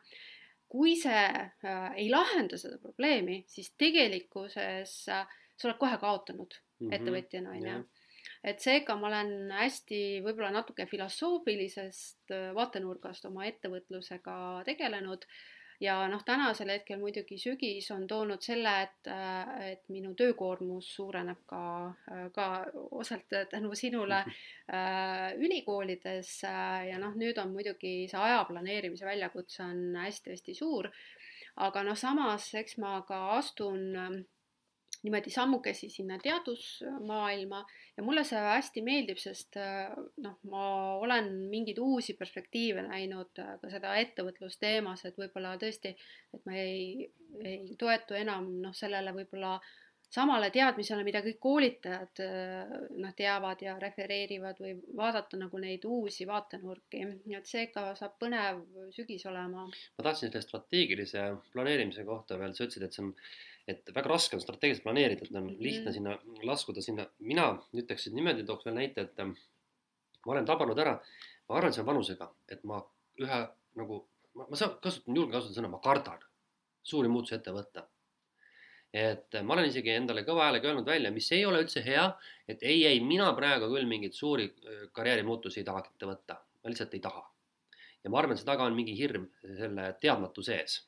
[0.68, 6.94] kui see äh, ei lahenda seda probleemi, siis tegelikkuses äh, sa oled kohe kaotanud Mhm,
[6.94, 7.79] ettevõtjana, on ju.
[8.44, 15.27] Et seega ma olen hästi võib-olla natuke filosoofilisest äh, vaatenurgast oma ettevõtlusega tegelenud
[15.81, 21.44] ja noh, tänasel hetkel muidugi sügis on toonud selle, et, äh, et minu töökoormus suureneb
[21.46, 21.62] ka,
[22.35, 22.48] ka
[22.98, 29.62] osalt tänu sinule äh, ülikoolides äh, ja noh, nüüd on muidugi see aja planeerimise väljakutse
[29.66, 30.90] on hästi-hästi suur.
[31.59, 34.18] aga noh, samas eks ma ka astun äh,
[35.03, 37.61] niimoodi sammukesi sinna teadusmaailma
[37.97, 39.93] ja mulle see hästi meeldib, sest äh,
[40.25, 45.95] noh, ma olen mingeid uusi perspektiive näinud äh, ka seda ettevõtlusteemas, et võib-olla tõesti,
[46.35, 47.07] et ma ei,
[47.45, 49.59] ei toetu enam noh, sellele võib-olla
[50.09, 56.27] samale teadmisele, mida kõik koolitajad äh, noh, teavad ja refereerivad või vaadata nagu neid uusi
[56.29, 57.05] vaatenurki,
[57.37, 58.65] et seega saab põnev
[58.97, 59.69] sügis olema.
[59.69, 63.15] ma tahtsin selle strateegilise planeerimise kohta veel, sa ütlesid, et see on,
[63.68, 65.94] et väga raske on strateegiliselt planeerida, et on lihtne Mhm.
[65.94, 69.35] sinna laskuda sinna, mina ütleksin niimoodi, tooks veel näite, et ähm,
[70.26, 70.94] ma olen tabanud ära,
[71.48, 72.81] ma arvan, see on vanusega, et ma
[73.20, 73.40] ühe
[73.76, 74.00] nagu,
[74.35, 76.24] ma, ma saan, kasutan, julgen kasutada sõna, ma kardan
[76.83, 77.85] suuri muutusi ette võtta.
[78.92, 82.07] et äh, ma olen isegi endale kõva häälega öelnud välja, mis ei ole üldse hea,
[82.48, 86.70] et ei, ei, mina praegu küll mingeid suuri äh, karjäärimuutusi ei taha ette võtta, ma
[86.72, 87.20] lihtsalt ei taha.
[88.04, 89.26] ja ma arvan, et see taga on mingi hirm
[89.59, 90.87] selle teadmatu sees.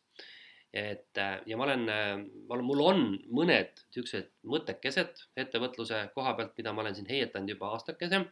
[0.72, 3.00] Et ja ma olen, ma olen, mul on
[3.34, 8.22] mõned niisugused mõttekesed ettevõtluse koha pealt, mida ma olen siin heietanud juba aastakese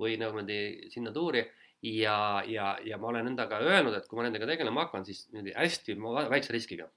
[0.00, 1.44] või niimoodi sinna tuuri
[1.84, 5.52] ja, ja, ja ma olen endaga öelnud, et kui ma nendega tegelema hakkan, siis niimoodi
[5.56, 5.98] hästi
[6.32, 6.88] väikse riskiga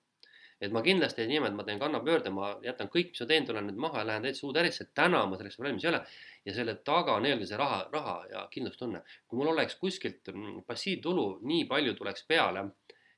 [0.60, 3.46] et ma kindlasti ei niimoodi, et ma teen kannapöörde, ma jätan kõik, mis ma teen,
[3.48, 6.02] tulen nüüd maha ja lähen täitsa uude ärisse, täna ma selleks valmis ei ole.
[6.48, 9.02] ja selle taga on eelkõige see raha, raha ja kindlustunne.
[9.28, 12.66] kui mul oleks kuskilt mm, passiivtulu nii palju tuleks peale,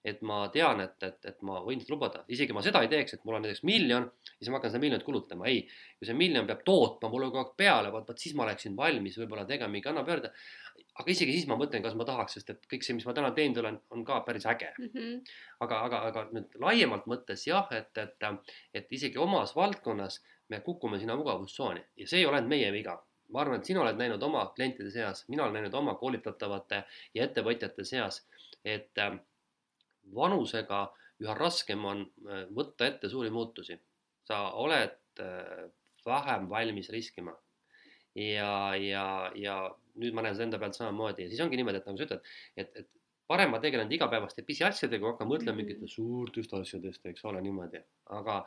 [0.04, 3.18] et ma tean, et, et, et ma võin seda lubada, isegi ma seda ei teeks,
[3.18, 5.68] et mul on näiteks miljon ja siis ma hakkan seda miljonit kulutama, ei.
[6.00, 9.20] kui see miljon peab tootma mulle kogu aeg peale, vaat, vaat siis ma oleksin valmis
[9.22, 10.34] võib-olla tegema mingi kannapöörde
[11.00, 13.32] aga isegi siis ma mõtlen, kas ma tahaks, sest et kõik see, mis ma täna
[13.36, 14.90] teinud olen, on ka päris äge mm.
[14.94, 15.32] -hmm.
[15.66, 18.28] aga, aga, aga nüüd laiemalt mõttes jah, et, et,
[18.74, 23.00] et isegi omas valdkonnas me kukume sinna mugavustsooni ja see ei ole ainult meie viga.
[23.32, 26.84] ma arvan, et sina oled näinud oma klientide seas, mina olen näinud oma koolitatavate
[27.16, 28.18] ja ettevõtjate seas,
[28.66, 29.14] et äh,
[30.16, 30.86] vanusega
[31.22, 33.80] üha raskem on äh, võtta ette suuri muutusi.
[34.28, 35.70] sa oled äh,
[36.06, 37.34] vähem valmis riskima
[38.16, 39.56] ja, ja, ja
[40.02, 42.30] nüüd ma näen seda enda pealt samamoodi ja siis ongi niimoodi, et nagu sa ütled,
[42.60, 42.90] et, et
[43.32, 45.60] parem ma tegelen pisiasjadega, pisiasjadega, kui hakkan mõtlema -hmm.
[45.62, 47.82] mingite suurtest asjadest, eks ole, niimoodi.
[48.18, 48.38] aga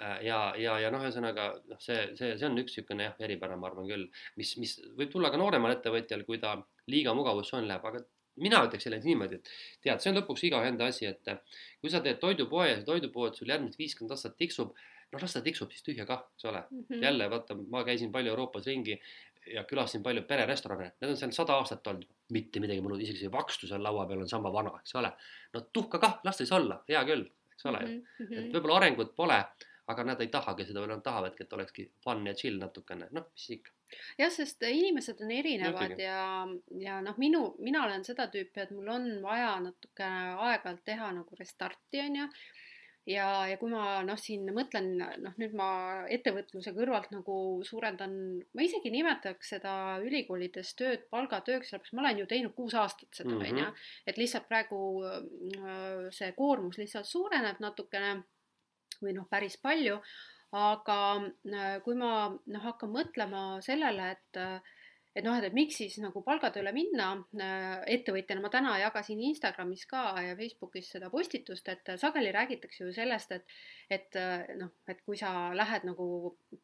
[0.00, 3.56] äh, ja, ja, ja noh, ühesõnaga noh, see, see, see on üks niisugune jah, eripära,
[3.56, 6.56] ma arvan küll, mis, mis võib tulla ka nooremal ettevõtjal, kui ta
[6.90, 8.02] liiga mugavustsooni läheb, aga
[8.36, 9.50] mina ütleks jälle niimoodi, et
[9.84, 11.32] tead, see on lõpuks iga enda asi, et
[11.80, 14.72] kui sa teed toidupoe ja see toidupood sul järgmised viiskümmend aastat tiksub,
[15.12, 16.84] noh, las ta tiksub siis tühja kah, eks ole mm.
[16.88, 17.02] -hmm.
[17.04, 19.00] jälle vaata, ma käisin palju Euroopas ringi
[19.54, 23.32] ja külastasin palju pererestorane, need on seal sada aastat olnud, mitte midagi muud, isegi see
[23.32, 25.12] vakstu seal laua peal on sama vana, eks ole.
[25.54, 28.38] no tuhka kah, las ta siis olla, hea küll, eks ole mm -hmm..
[28.38, 29.44] et võib-olla arengut pole,
[29.92, 33.28] aga nad ei tahagi seda või nad tahavadki, et olekski fun ja chill natukene, noh,
[33.34, 33.72] mis ikka.
[34.18, 36.18] Jah, sest inimesed on erinevad ja,
[36.80, 41.40] ja noh, minu, mina olen seda tüüpi, et mul on vaja natukene aeg-ajalt teha nagu
[41.40, 42.28] restarti, on ju
[43.08, 45.68] ja, ja kui ma noh, siin mõtlen, noh nüüd ma
[46.12, 48.14] ettevõtluse kõrvalt nagu suurendan,
[48.54, 49.74] ma isegi nimetaks seda
[50.04, 53.70] ülikoolides tööd palgatööks, sellepärast ma olen ju teinud kuus aastat seda, on ju.
[54.06, 58.20] et lihtsalt praegu äh, see koormus lihtsalt suureneb natukene
[59.02, 59.98] või noh, päris palju.
[60.52, 61.00] Aga
[61.48, 64.78] äh, kui ma noh, hakkan mõtlema sellele, et äh,
[65.12, 70.06] et noh, et, miks siis nagu palgatööle minna äh, ettevõtjana, ma täna jagasin Instagramis ka
[70.24, 73.56] ja Facebookis seda postitust, et sageli räägitakse ju sellest, et
[73.92, 74.16] et
[74.56, 76.06] noh, et kui sa lähed nagu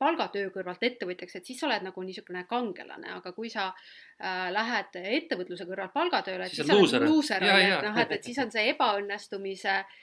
[0.00, 4.96] palgatöö kõrvalt ettevõtjaks, et siis sa oled nagu niisugune kangelane, aga kui sa äh, lähed
[5.02, 8.52] ettevõtluse kõrvalt palgatööle, et siis, siis sa oled luuser, et noh, et, et siis on
[8.54, 9.98] see ebaõnnestumise äh,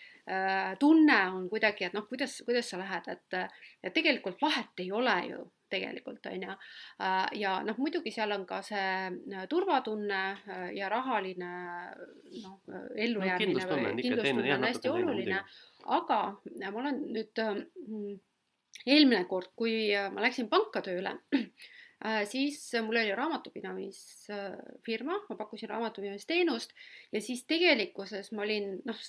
[0.80, 3.36] tunne on kuidagi, et noh, kuidas, kuidas sa lähed, et,
[3.84, 6.56] et tegelikult vahet ei ole ju tegelikult on ju.
[7.02, 11.52] Äh, ja noh, muidugi seal on ka see äh, turvatunne äh, ja rahaline
[12.44, 12.60] noh,
[12.96, 15.42] ellujäämine no, või kindlustunne on hästi oluline,
[15.98, 16.20] aga
[16.66, 17.44] ma olen nüüd
[18.86, 19.76] eelmine kord, kui
[20.14, 21.16] ma läksin panka tööle,
[22.30, 26.76] siis mul oli raamatupidamisfirma, ma pakkusin raamatupidamisteenust
[27.16, 29.00] ja siis tegelikkuses ma olin noh,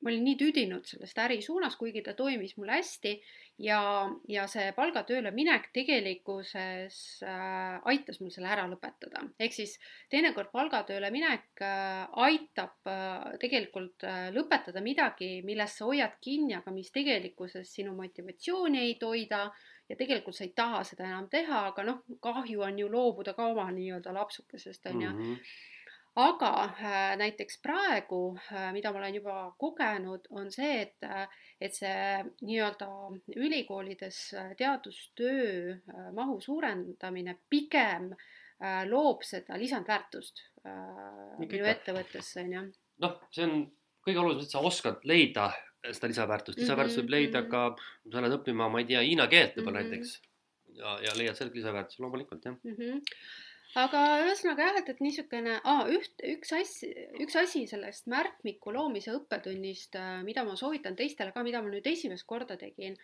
[0.00, 3.12] ma olin nii tüdinud sellest äri suunas, kuigi ta toimis mul hästi
[3.60, 3.80] ja,
[4.28, 9.26] ja see palgatööle minek tegelikkuses äh, aitas mul selle ära lõpetada.
[9.38, 9.76] ehk siis
[10.12, 16.72] teinekord palgatööle minek äh, aitab äh, tegelikult äh, lõpetada midagi, millest sa hoiad kinni, aga
[16.74, 19.48] mis tegelikkuses sinu motivatsiooni ei toida
[19.90, 23.50] ja tegelikult sa ei taha seda enam teha, aga noh, kahju on ju loobuda ka
[23.52, 25.68] oma nii-öelda lapsukesest, on ju mm -hmm
[26.20, 28.20] aga äh, näiteks praegu,
[28.52, 31.26] äh, mida ma olen juba kogenud, on see, et, äh,
[31.60, 32.88] et see nii-öelda
[33.36, 34.20] ülikoolides
[34.58, 35.76] teadustöö
[36.16, 38.12] mahu suurendamine pigem
[38.88, 40.42] loob seda lisandväärtust
[41.40, 42.62] minu ettevõttesse, on ju.
[43.04, 43.62] noh, see on
[44.04, 45.46] kõige olulisem, et sa oskad leida
[45.86, 48.12] seda lisaväärtust, lisaväärtust võib leida mhm, ka, mhm.
[48.12, 50.02] sa lähed õppima, ma ei tea, hiina keelt võib-olla mm -hmm.
[50.02, 52.76] näiteks ja, ja leiad sealt lisaväärtust, loomulikult jah mm.
[52.76, 53.00] -hmm
[53.78, 56.90] aga ühesõnaga jah, et, et niisugune ah,, üht, üks asi,
[57.22, 61.86] üks asi sellest märkmiku loomise õppetunnist, äh, mida ma soovitan teistele ka, mida ma nüüd
[61.86, 62.96] esimest korda tegin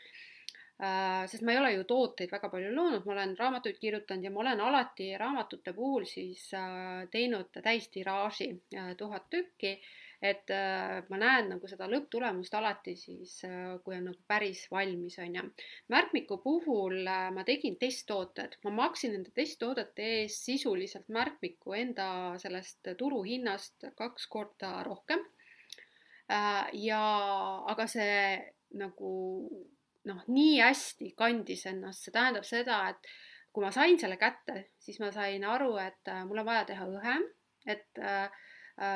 [0.82, 1.26] äh,.
[1.30, 4.42] sest ma ei ole ju tooteid väga palju loonud, ma olen raamatuid kirjutanud ja ma
[4.42, 8.50] olen alati raamatute puhul siis äh, teinud täistiraaži
[8.98, 9.78] tuhat tükki
[10.30, 15.18] et äh, ma näen nagu seda lõpptulemust alati siis äh,, kui on nagu päris valmis,
[15.22, 15.44] on ju.
[15.92, 22.08] märkmiku puhul äh, ma tegin testtooted, ma maksin nende testtoodete eest sisuliselt märkmiku enda
[22.42, 25.24] sellest turuhinnast kaks korda rohkem.
[26.26, 27.02] Ja,
[27.70, 28.16] aga see
[28.74, 29.10] nagu
[30.10, 33.10] noh, nii hästi kandis ennast, see tähendab seda, et
[33.54, 37.22] kui ma sain selle kätte, siis ma sain aru, et mul on vaja teha õhem,
[37.66, 38.26] et äh,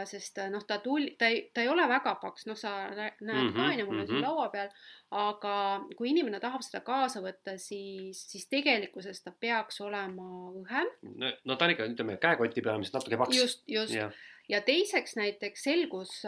[0.04, 3.12] sest äh, noh, ta tuli, ta ei, ta ei ole väga paks, noh, sa nä-
[3.20, 4.26] näed Mhm, ka onju, mul on siin mhm.
[4.26, 4.68] laua peal,
[5.10, 5.54] aga
[5.96, 10.26] kui inimene tahab seda kaasa võtta, siis, siis tegelikkuses ta peaks olema
[10.62, 10.90] õhem.
[11.44, 13.36] no, ta on ikka, ütleme käekoti peamiselt natuke paks.
[13.36, 14.12] just, just jah,
[14.48, 16.18] ja teiseks näiteks selgus,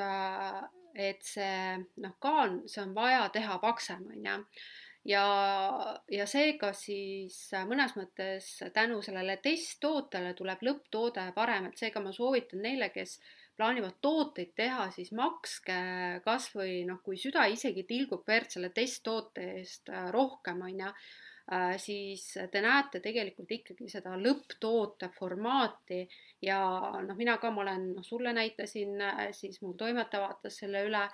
[0.95, 4.39] et see noh, kaan, see on vaja teha paksem, onju.
[5.09, 5.25] ja,
[6.13, 12.13] ja seega siis äh, mõnes mõttes tänu sellele testtootele tuleb lõpptoode parem, et seega ma
[12.13, 13.19] soovitan neile, kes
[13.57, 15.75] plaanivad tooteid teha, siis makske
[16.25, 22.25] kasvõi noh, kui süda isegi tilgub verd selle testtoote eest äh, rohkem, onju äh, siis
[22.53, 26.03] te näete tegelikult ikkagi seda lõpptoote formaati
[26.47, 26.63] ja
[27.05, 28.97] noh, mina ka, ma olen, noh, sulle näitasin,
[29.37, 31.07] siis mu toimetaja vaatas selle üle,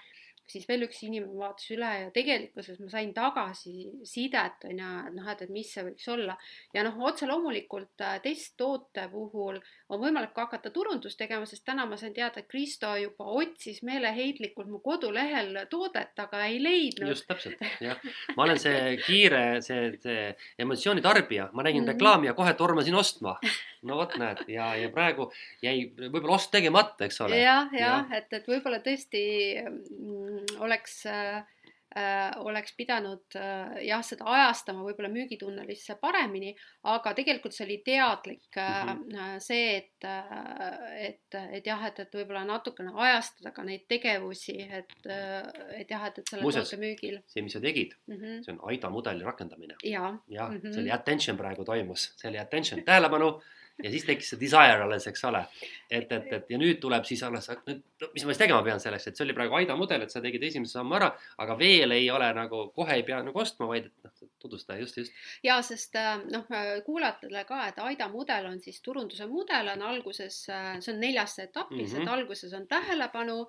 [0.49, 5.29] siis veel üks inimene vaatas üle ja tegelikkuses ma sain tagasisidet on ju, et noh,
[5.33, 6.37] et, et mis see võiks olla
[6.75, 11.87] ja noh, otse loomulikult äh, testtoote puhul on võimalik ka hakata turundust tegema, sest täna
[11.89, 17.09] ma sain teada, et Kristo juba otsis meeleheitlikult mu kodulehel toodet, aga ei leidnud.
[17.09, 17.97] just täpselt, jah.
[18.37, 20.29] ma olen see kiire, see, see
[20.61, 21.93] emotsiooni tarbija, ma nägin Mhm.
[21.95, 23.39] reklaami ja kohe tormasin ostma.
[23.83, 25.29] no vot, näed ja, ja praegu
[25.63, 27.37] jäi võib-olla ost tegemata, eks ole.
[27.39, 28.11] jah, jah Jah.
[28.11, 29.21] ja., et, et võib-olla tõesti
[29.63, 31.43] mm, oleks äh,
[31.97, 36.53] äh, oleks pidanud äh, jah, seda ajastama võib-olla müügitunnelisse paremini,
[36.93, 39.39] aga tegelikult see oli teadlik äh, Mhm.
[39.41, 40.07] see, et,
[40.99, 46.19] et, et jah, et, et võib-olla natukene ajastada ka neid tegevusi, et, et jah, et,
[46.19, 48.17] et selle Muuseas- toote müügil see, mis sa tegid, mm.
[48.17, 48.43] -hmm.
[48.45, 49.75] see on AIDA mudeli rakendamine.
[49.85, 50.61] ja, jah mm.
[50.61, 50.73] -hmm.
[50.73, 53.41] see oli attention praegu toimus, see oli attention, tähelepanu
[53.83, 55.45] ja siis tekkis see desire alles, eks ole.
[55.91, 57.83] et, et, et ja nüüd tuleb siis alles, nüüd,
[58.15, 60.43] mis ma siis tegema pean selleks, et see oli praegu AIDA mudel, et sa tegid
[60.49, 61.13] esimese sammu ära,
[61.45, 65.01] aga veel ei ole nagu, kohe ei pea nagu ostma, vaid et noh, tutvusta just,
[65.01, 65.17] just.
[65.47, 66.47] ja sest äh, noh,
[66.87, 71.77] kuulajatele ka, et AIDA mudel on siis turunduse mudel on alguses, see on neljas etapis
[71.79, 71.99] mm, -hmm.
[71.99, 72.03] Mhm.
[72.03, 73.41] et alguses on tähelepanu,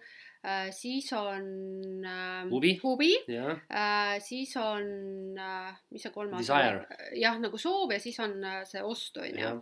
[0.71, 2.79] siis on äh, Huvi.
[2.83, 3.59] huvi, jah,
[4.23, 4.85] siis on,
[5.91, 7.19] mis see kolmas oli?
[7.19, 9.55] jah, nagu soov ja siis on äh, see ost on ju.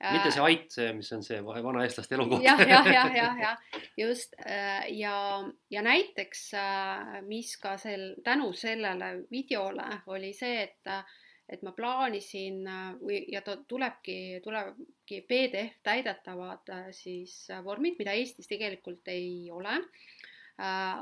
[0.00, 2.44] Mitte see ait, mis on see vana eestlaste elukoht.
[2.44, 5.14] jah, jah, jah, jah, jah, just äh, ja,
[5.70, 6.46] ja näiteks,
[7.28, 10.94] mis ka sel, tänu sellele videole oli see, et,
[11.50, 17.98] et ma plaanisin äh, või, ja ta tulebki, tulebki PDF täidetavad äh, siis äh, vormid,
[17.98, 19.80] mida Eestis tegelikult ei ole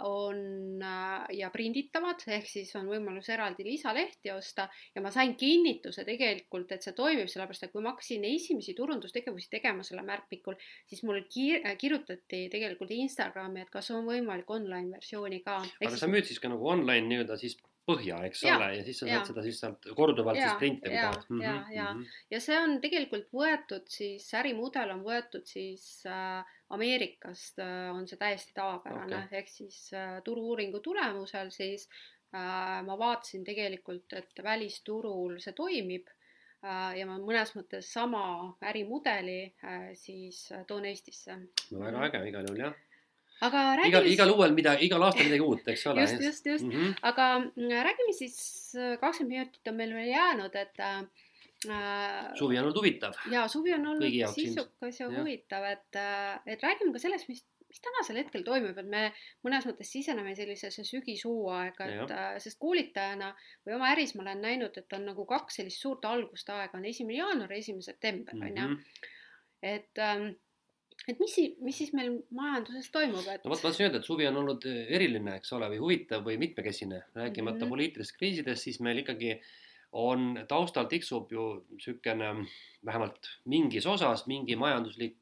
[0.07, 6.05] on äh, ja prinditavad, ehk siis on võimalus eraldi lisalehti osta ja ma sain kinnituse
[6.09, 11.03] tegelikult, et see toimib, sellepärast et kui ma hakkasin esimesi turundustegevusi tegema selle märkmikul, siis
[11.09, 15.61] mul kiir-, kirjutati tegelikult Instagrami, et kas on võimalik online versiooni ka.
[15.85, 19.01] aga sa müüd siis ka nagu online nii-öelda siis põhja, eks Jaa, ole, ja siis
[19.01, 19.19] sa jaa.
[19.19, 21.31] saad seda siis sealt korduvalt Jaa, siis printida, kui jaa, tahad.
[21.31, 22.21] Mhm, jaa, jaa.
[22.35, 28.19] ja see on tegelikult võetud siis, ärimudel on võetud siis äh, Ameerikast äh, on see
[28.21, 31.87] täiesti tavapärane okay., ehk siis äh, turu-uuringu tulemusel siis
[32.35, 36.15] äh, ma vaatasin tegelikult, et välisturul see toimib
[36.59, 38.21] ja ma mõnes mõttes sama
[38.67, 39.53] ärimudeli
[39.95, 41.37] siis toon Eestisse.
[41.71, 42.73] no väga äge igal juhul jah.
[43.47, 46.03] aga igal, räägime igal uuel midagi, igal aastal midagi uut, eks ole.
[46.03, 46.97] just, just, just, Mm -hmm.
[47.13, 47.29] aga
[47.87, 48.41] räägime siis,
[49.01, 51.07] kakskümmend minutit on meil veel jäänud, et äh,
[52.39, 53.15] suvi on olnud huvitav.
[53.33, 55.21] ja suvi on olnud sisukas ja Jah.
[55.21, 56.01] huvitav, et,
[56.47, 59.05] et räägime ka sellest, mis, mis tänasel hetkel toimub, et me
[59.47, 63.33] mõnes mõttes siseneme sellisesse sügishooaega, et äh, sest koolitajana
[63.67, 67.19] või oma äris ma olen näinud, et on nagu kaks sellist suurt algustaega on esimene
[67.19, 68.79] jaanuar ja esimene september on ju, Mhm.
[69.63, 70.29] et ähm,
[71.09, 74.27] et mis, mis siis meil majanduses toimub, et no vot, ma tahtsin öelda, et suvi
[74.29, 77.63] on olnud eriline, eks ole, või huvitav või mitmekesine, rääkimata mm.
[77.63, 77.75] -hmm.
[77.75, 79.39] poliitilistest kriisidest, siis meil ikkagi
[79.93, 82.33] on taustal tiksub ju niisugune
[82.85, 85.17] vähemalt mingis osas mingi majanduslik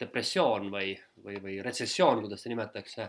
[0.00, 0.94] depressioon või,
[1.24, 3.08] või, või retsessioon, kuidas seda nimetatakse.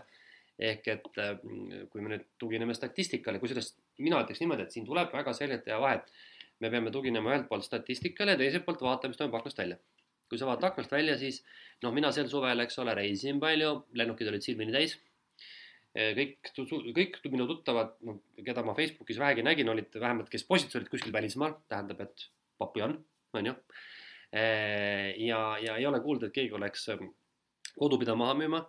[0.58, 5.12] ehk et mm, kui me nüüd tugineme statistikale, kusjuures mina ütleks niimoodi, et siin tuleb
[5.12, 6.08] väga selgelt teha vahet.
[6.60, 9.76] me peame tuginema ühelt poolt statistikale ja teiselt poolt vaatama, mis toimub aknast välja.
[10.28, 11.44] kui sa vaatad aknast välja, siis
[11.82, 14.96] noh, mina sel suvel, eks ole, reisisin palju, lennukid olid silmini täis.
[15.96, 16.50] kõik,
[16.94, 21.14] kõik minu tuttavad, noh, keda ma Facebookis vähegi nägin, olid vähemalt, kes postitus olid kuskil
[21.14, 22.26] välismaal, tähendab, et
[22.60, 22.98] papujan,
[23.36, 23.54] on ju.
[24.32, 27.08] ja, ja ei ole kuulda, et keegi oleks ähm,
[27.78, 28.66] kodupidaja maha müüma.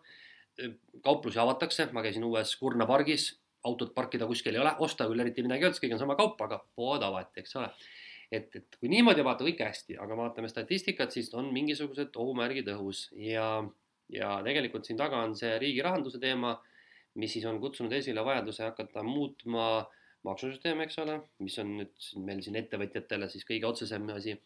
[1.04, 3.30] kauplusi avatakse, ma käisin uues Kurna pargis,
[3.68, 6.16] autot parkida kuskil ei ole, osta küll eriti midagi ei olnud, sest kõik on sama
[6.18, 7.70] kaup, aga pood avati, eks ole
[8.32, 13.08] et, et kui niimoodi vaadata, kõik hästi, aga vaatame statistikat, siis on mingisugused ohumärgid õhus
[13.24, 13.48] ja,
[14.14, 16.58] ja tegelikult siin taga on see riigi rahanduse teema,
[17.18, 19.68] mis siis on kutsunud esile vajaduse hakata muutma
[20.28, 24.38] maksusüsteemi, eks ole, mis on nüüd meil siin ettevõtjatele siis kõige otsesem asi.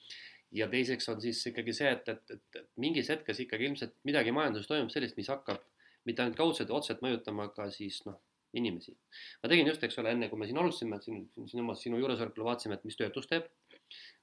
[0.51, 4.67] ja teiseks on siis ikkagi see, et, et, et, mingis hetkes ikkagi ilmselt midagi majanduses
[4.67, 5.61] toimub sellist, mis hakkab
[6.05, 8.17] mitte ainult kaudselt otseselt mõjutama ka siis noh,
[8.53, 8.95] inimesi.
[9.43, 12.47] ma tegin just, eks ole, enne kui me siin alustasime, siin, siin oma sinu juuresolekul
[12.49, 13.47] vaatasime, et mis töötus teeb.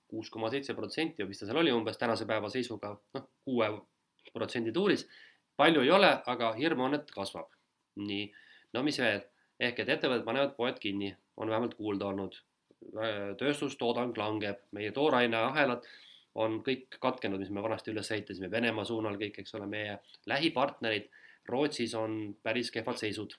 [0.09, 3.69] kuus koma seitse protsenti või mis ta seal oli umbes tänase päeva seisuga, noh, kuue
[4.33, 5.07] protsendi tuuris.
[5.57, 7.58] palju ei ole, aga hirm on, et kasvab.
[8.07, 8.27] Nii,
[8.75, 9.23] no mis veel,
[9.61, 12.37] ehk et ettevõtted panevad poed kinni, on vähemalt kuulda olnud.
[13.39, 15.87] tööstustoodang langeb, meie tooraineahelad
[16.39, 19.99] on kõik katkenud, mis me vanasti üles ehitasime Venemaa suunal kõik, eks ole, meie
[20.31, 21.09] lähipartnerid
[21.49, 23.35] Rootsis on päris kehvad seisud.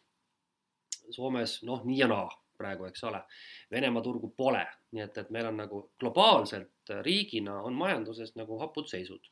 [1.15, 3.21] Soomes noh, nii ja naa praegu, eks ole.
[3.71, 8.89] Venemaa turgu pole, nii et, et meil on nagu globaalselt riigina on majanduses nagu hapud
[8.91, 9.31] seisud.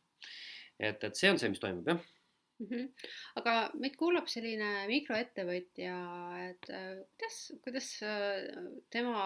[0.79, 1.99] et, et see on see, mis toimub, jah
[2.59, 2.67] mm.
[2.67, 3.07] -hmm.
[3.41, 3.53] aga
[3.83, 5.95] meid kuulab selline mikroettevõtja,
[6.49, 8.45] et äh, kuidas, kuidas äh,
[8.93, 9.23] tema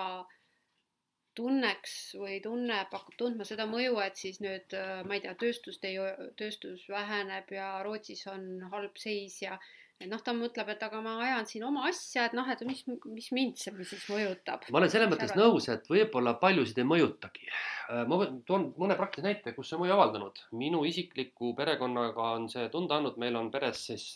[1.36, 5.86] tunneks või tunneb, hakkab tundma seda mõju, et siis nüüd äh, ma ei tea, tööstust
[5.88, 6.00] ei,
[6.40, 9.60] tööstus väheneb ja Rootsis on halb seis ja
[10.02, 12.84] et noh, ta mõtleb, et aga ma ajan siin oma asja, et noh, et mis,
[13.06, 14.68] mis mind see siis mõjutab.
[14.72, 17.50] ma olen selles mõttes nõus, et võib-olla paljusid ei mõjutagi.
[17.90, 20.46] Äh, ma toon mõne praktilise näite, kus see mõju avaldanud.
[20.64, 24.08] minu isikliku perekonnaga on see tunda andnud, meil on peres siis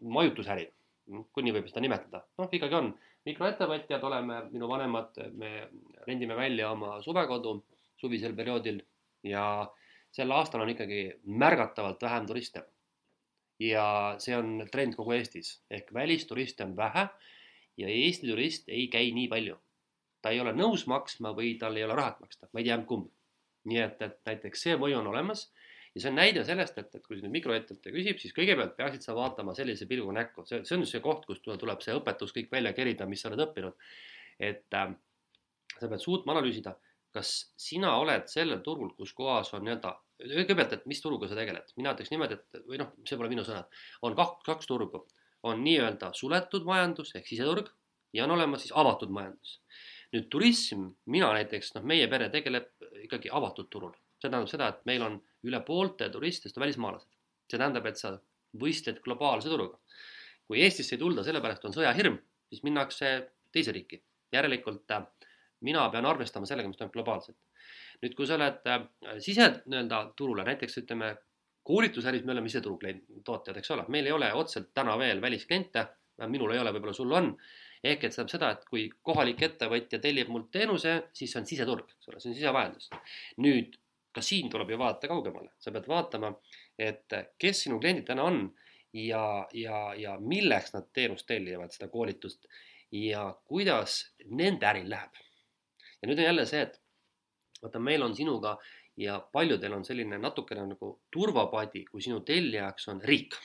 [0.00, 0.68] majutusäri,
[1.32, 2.92] kui nii võib seda nimetada, noh ikkagi on
[3.26, 5.68] mikroettevõtjad oleme, minu vanemad, me
[6.06, 7.58] rendime välja oma suvekodu
[8.00, 8.80] suvisel perioodil
[9.28, 9.44] ja
[10.10, 12.64] sel aastal on ikkagi märgatavalt vähem turiste.
[13.60, 13.86] Ja
[14.18, 17.08] see on trend kogu Eestis ehk välisturiste on vähe
[17.80, 19.56] ja Eesti turist ei käi nii palju.
[20.22, 23.08] ta ei ole nõus maksma või tal ei ole rahat maksta, ma ei tea kumb.
[23.64, 25.50] nii et, et näiteks see mõju on olemas
[25.94, 29.14] ja see on näide sellest, et, et kui nüüd mikroettevõte küsib, siis kõigepealt peaksid sa
[29.16, 32.72] vaatama sellise pilguga näkku, see, see on see koht, kust tuleb see õpetus kõik välja
[32.76, 33.90] kerida, mis sa oled õppinud.
[34.40, 34.94] et äh,
[35.76, 36.76] sa pead suutma analüüsida,
[37.12, 41.72] kas sina oled sellel turul, kus kohas on nii-öelda, kõigepealt, et mis turuga sa tegeled,
[41.80, 43.70] mina ütleks niimoodi, et või noh, see pole minu sõnad,
[44.06, 45.04] on kaks, kaks turgu,
[45.48, 47.70] on nii-öelda suletud majandus ehk siseturg
[48.12, 49.60] ja on olemas siis avatud majandus.
[50.12, 52.72] nüüd turism, mina näiteks, noh, meie pere tegeleb
[53.06, 55.16] ikkagi avatud turul see tähendab seda, et meil on
[55.48, 57.08] üle poolte turistidest välismaalased.
[57.50, 58.14] see tähendab, et sa
[58.60, 59.78] võistled globaalse turuga.
[60.46, 62.18] kui Eestisse ei tulda, sellepärast on sõjahirm,
[62.50, 63.10] siis minnakse
[63.52, 64.02] teise riiki.
[64.32, 65.06] järelikult äh,
[65.60, 67.36] mina pean arvestama sellega, mis toimub globaalselt.
[68.02, 68.84] Nüüd, kui sa oled äh,
[69.22, 71.14] sise nii-öelda turule, näiteks ütleme
[71.66, 72.78] koolitusäris me oleme siseturu
[73.24, 75.84] tootjad, eks ole, meil ei ole otseselt täna veel väliskliente,
[76.28, 77.34] minul ei ole, võib-olla sul on
[77.84, 81.46] ehk et see tähendab seda, et kui kohalik ettevõtja tellib mult teenuse, siis see on
[81.48, 82.90] siseturg, eks ole, see on sisevajadus.
[83.44, 83.78] nüüd
[84.12, 86.32] ka siin tuleb ju vaadata kaugemale, sa pead vaatama,
[86.78, 88.42] et kes sinu kliendid täna on
[88.96, 92.48] ja, ja, ja milleks nad teenust tellivad, seda koolitust
[92.92, 95.24] ja kuidas nende äril läheb.
[96.02, 96.80] ja nüüd on jälle see, et
[97.62, 98.56] vaata, meil on sinuga
[99.00, 103.38] ja paljudel on selline natukene nagu turvapadi, kui sinu tellijaks on riik.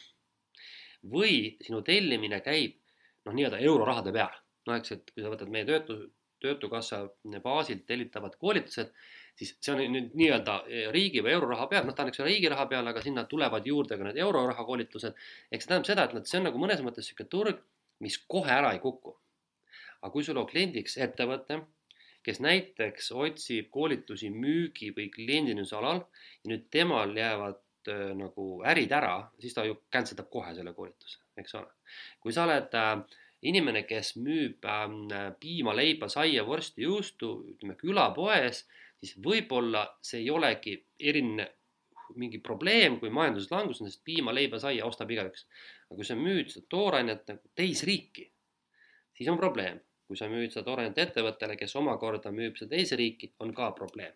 [1.06, 2.80] või sinu tellimine käib
[3.26, 4.42] noh, nii-öelda eurorahade peal.
[4.68, 6.00] no eks, et kui sa võtad meie töötu,
[6.42, 7.04] töötukassa
[7.44, 8.92] baasilt tellitavad koolitused
[9.40, 12.32] siis see on nüüd nii-öelda eh, riigi või euroraha peal, noh, ta on eks ole
[12.32, 15.16] riigi raha peal, aga sinna tulevad juurde ka need euroraha koolitused.
[15.52, 17.64] eks see tähendab seda, et nad, see on nagu mõnes mõttes niisugune turg,
[18.06, 19.16] mis kohe ära ei kuku.
[20.02, 21.60] aga kui sul on kliendiks ettevõte,
[22.26, 27.62] kes näiteks otsib koolitusi müügi või kliendinduse alal ja nüüd temal jäävad
[28.18, 31.70] nagu ärid ära, siis ta ju cancel dab kohe selle koolituse, eks ole.
[32.20, 32.96] kui sa oled äh,
[33.46, 38.64] inimene, kes müüb äh, piima, leiba, saia, vorsti, juustu, ütleme külapoes
[39.06, 41.48] siis võib-olla see ei olegi eriline
[42.22, 45.48] mingi probleem, kui majanduslangus on, sest piima, leiba, saia ostab igaüks.
[45.88, 48.28] aga kui sa müüd seda toorainet nagu teisriiki,
[49.18, 49.80] siis on probleem.
[50.08, 54.14] Kui sa müüd seda toorainet ettevõttele, kes omakorda müüb seda teise riiki, on ka probleem.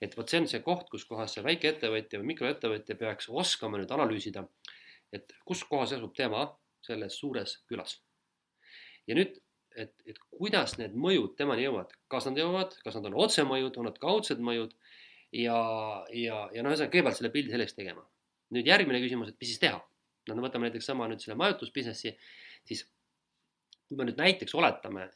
[0.00, 3.90] et vot see on see koht, kus kohas see väikeettevõtja või mikroettevõtja peaks oskama nüüd
[3.92, 4.46] analüüsida,
[5.12, 6.46] et kus kohas asub tema
[6.86, 7.98] selles suures külas.
[9.06, 9.36] ja nüüd
[9.76, 13.88] et, et kuidas need mõjud temani jõuavad, kas nad jõuavad, kas nad on otsemõjud, on
[13.90, 14.72] nad kaudsed mõjud
[15.36, 15.58] ja,
[16.14, 18.06] ja, ja noh, ühesõnaga kõigepealt selle pildi selgeks tegema.
[18.50, 19.78] nüüd järgmine küsimus, et mis siis teha?
[20.30, 22.12] no võtame näiteks sama nüüd selle majutusbusinessi,
[22.66, 22.84] siis
[23.90, 25.08] kui me nüüd näiteks oletame,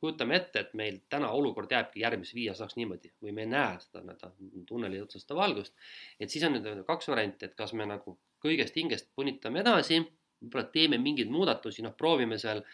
[0.00, 3.76] kujutame ette, et meil täna olukord jääbki järgmise viie aastaks niimoodi või me ei näe
[3.82, 5.76] seda nii-öelda tunneli otsast valgust,
[6.20, 10.00] et siis on nüüd kaks varianti, et kas me nagu kõigest hingest punitame edasi,
[10.40, 12.64] võib-olla teeme mingeid muudatusi, noh, proovime seal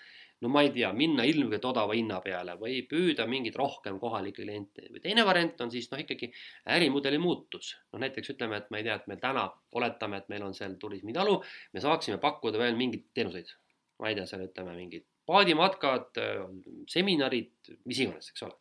[0.41, 4.87] no ma ei tea, minna ilmselt odava hinna peale või püüda mingeid rohkem kohalikke kliente
[4.89, 6.31] või teine variant on siis noh, ikkagi
[6.77, 7.75] ärimudeli muutus.
[7.93, 9.47] noh, näiteks ütleme, et ma ei tea, et meil täna
[9.77, 11.37] oletame, et meil on seal turismitalu,
[11.75, 13.53] me saaksime pakkuda veel mingeid teenuseid.
[14.01, 16.19] ma ei tea, seal ütleme mingid paadimatkad,
[16.91, 17.55] seminarid,
[17.89, 18.57] mis iganes, eks ole.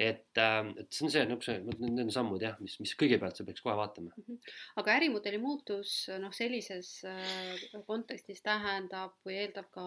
[0.00, 3.44] et, äh, et see on see niisuguse, need on sammud jah, mis, mis kõigepealt sa
[3.44, 4.14] peaks kohe vaatama.
[4.80, 9.84] aga ärimudeli muutus noh, sellises äh, kontekstis tähendab või eeldab ka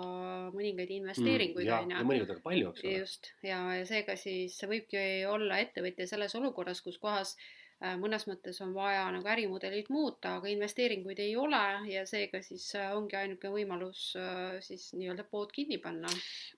[0.54, 1.98] mõningaid mm, investeeringuid on ju.
[1.98, 2.94] ja mõningaid väga palju, eks ole.
[3.00, 7.63] just ja, ja seega siis võibki olla ettevõtja selles olukorras, kus kohas Äh,
[8.00, 11.62] mõnes mõttes on vaja nagu ärimudelit muuta, aga investeeringuid ei ole
[11.92, 16.12] ja seega siis äh, ongi ainuke võimalus äh, siis nii-öelda pood kinni panna.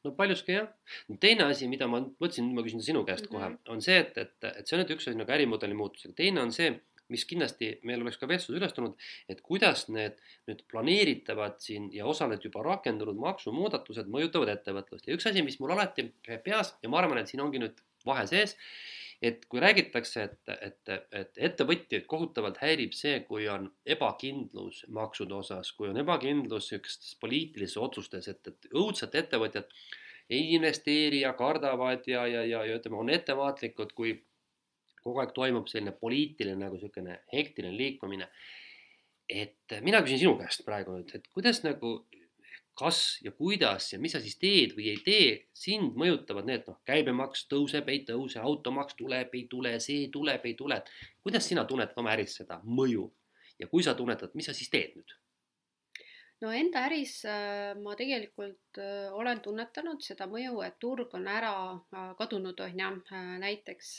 [0.04, 0.68] no paljuski jah.
[1.20, 3.72] teine asi, mida ma mõtlesin, ma küsin sinu käest kohe mm, -hmm.
[3.74, 6.44] on see, et, et, et see on nüüd üks asi nagu ärimudeli muutus, aga teine
[6.46, 6.74] on see,
[7.14, 8.96] mis kindlasti meil oleks ka vestluses üles tulnud,
[9.30, 10.18] et kuidas need
[10.50, 15.74] nüüd planeeritavad siin ja osaliselt juba rakendunud maksumuudatused mõjutavad ettevõtlust ja üks asi, mis mul
[15.74, 18.58] alati käib peas ja ma arvan, et siin ongi nüüd vahe sees
[19.22, 25.72] et kui räägitakse, et, et, et ettevõtjaid kohutavalt häirib see, kui on ebakindlus maksude osas,
[25.78, 29.72] kui on ebakindlus niisugustes poliitilistes otsustes, et, et õudselt ettevõtjad
[30.30, 34.16] ei investeeri ja kardavad ja, ja, ja, ja ütleme, on ettevaatlikud, kui
[35.06, 38.30] kogu aeg toimub selline poliitiline nagu niisugune hektiline liikumine.
[39.30, 41.96] et mina küsin sinu käest praegu nüüd, et kuidas nagu
[42.76, 46.82] kas ja kuidas ja mis sa siis teed või ei tee, sind mõjutavad need, noh,
[46.88, 50.82] käibemaks tõuseb, ei tõuse, automaks tuleb, ei tule, see tuleb, ei tule.
[51.24, 53.10] kuidas sina tunnetad oma äris seda mõju
[53.60, 55.16] ja kui sa tunnetad, mis sa siis teed nüüd?
[56.44, 61.54] no enda äris äh, ma tegelikult äh, olen tunnetanud seda mõju, et turg on ära
[61.76, 62.90] äh, kadunud, on ju,
[63.42, 63.94] näiteks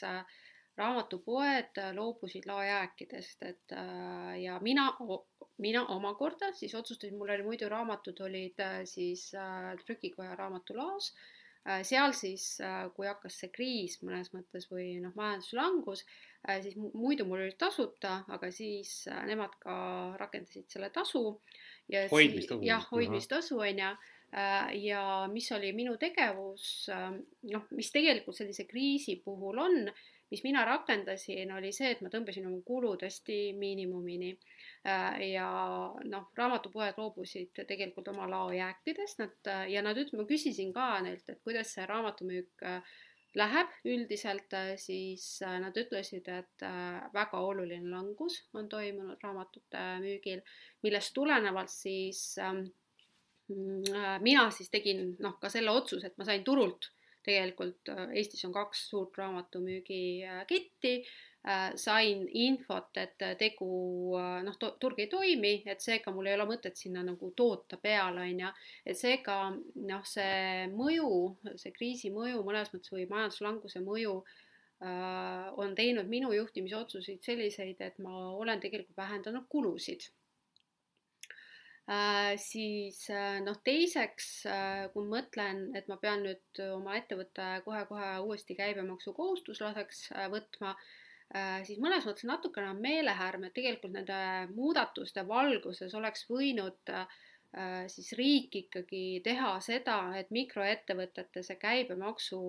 [0.76, 3.72] raamatupoed loobusid laojääkidest, et
[4.42, 4.90] ja mina
[5.58, 11.12] mina omakorda siis otsustasin, mul oli muidu raamatud olid äh, siis äh, trükikoja raamatulaos
[11.68, 12.58] äh,, seal siis
[12.96, 16.04] kui hakkas see kriis mõnes mõttes või noh, majanduslangus
[16.62, 19.78] siis muidu mul olid tasuta, aga siis nemad ka
[20.20, 21.40] rakendasid selle tasu.
[22.12, 22.60] hoidmistasu.
[22.62, 23.88] jah, hoidmistasu on ju
[24.78, 25.02] ja
[25.32, 26.86] mis oli minu tegevus,
[27.50, 29.90] noh, mis tegelikult sellise kriisi puhul on,
[30.30, 34.32] mis mina rakendasin, oli see, et ma tõmbasin oma kulud hästi miinimumini
[34.86, 35.48] ja
[36.04, 41.28] noh, raamatupoed loobusid tegelikult oma laojääkidest, nad äh, ja nad ütlesid, ma küsisin ka neilt,
[41.28, 42.96] et kuidas see raamatumüük äh,
[43.36, 46.62] läheb üldiselt, siis nad ütlesid, et
[47.12, 50.40] väga oluline langus on toimunud raamatute müügil,
[50.86, 52.62] millest tulenevalt siis ähm,
[53.52, 56.88] mm, mina siis tegin noh, ka selle otsuse, et ma sain turult
[57.26, 60.94] tegelikult Eestis on kaks suurt raamatumüügiketti
[61.46, 63.66] Äh, sain infot, et tegu
[64.18, 68.24] äh, noh, turg ei toimi, et seega mul ei ole mõtet sinna nagu toota peale,
[68.24, 68.50] on ju.
[68.82, 71.12] et seega noh, see mõju,
[71.62, 78.02] see kriisi mõju mõnes mõttes või majanduslanguse mõju äh, on teinud minu juhtimisotsuseid selliseid, et
[78.02, 80.25] ma olen tegelikult vähendanud kulusid Äh,
[82.42, 83.04] siis
[83.44, 90.30] noh, teiseks äh, kui mõtlen, et ma pean nüüd oma ettevõtte kohe-kohe uuesti käibemaksukohustuslaseks äh,
[90.32, 90.88] võtma äh,,
[91.34, 94.16] Äh, siis mõnes mõttes natukene on meelehärm, et tegelikult nende
[94.54, 97.08] muudatuste valguses oleks võinud äh,
[97.90, 102.40] siis riik ikkagi teha seda, et mikroettevõtete see käibemaksu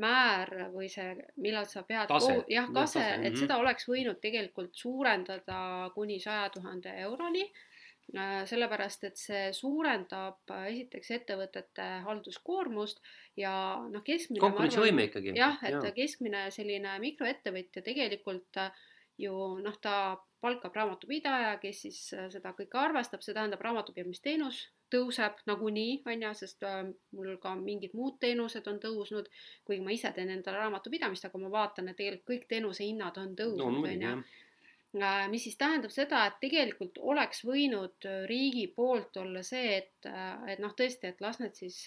[0.00, 1.12] määr või see,
[1.44, 2.08] millal sa pead,
[2.52, 3.38] jah, tase, et mhm.
[3.42, 7.44] seda oleks võinud tegelikult suurendada kuni saja tuhande euroni.
[7.44, 7.75] Äh,
[8.14, 13.02] sellepärast et see suurendab äh, esiteks ettevõtete halduskoormust
[13.36, 13.52] ja
[13.90, 15.34] noh, keskmine konkurentsivõime ikkagi.
[15.36, 15.92] jah, et ja.
[15.96, 18.70] keskmine selline mikroettevõtja tegelikult äh,
[19.18, 19.34] ju
[19.64, 22.00] noh, ta palkab raamatupidaja, kes siis
[22.30, 24.60] seda kõike arvestab, see tähendab, raamatupidamisteenus
[24.92, 26.62] tõuseb nagunii, on ju, sest
[27.16, 29.26] mul ka mingid muud teenused on tõusnud,
[29.66, 33.32] kuigi ma ise teen endale raamatupidamist, aga ma vaatan, et tegelikult kõik teenuse hinnad on
[33.40, 34.45] tõusnud, on ju Äh,
[35.30, 40.52] mis siis tähendab seda, et tegelikult oleks võinud äh, riigi poolt olla see, et, äh,
[40.52, 41.84] et noh, tõesti, et las need siis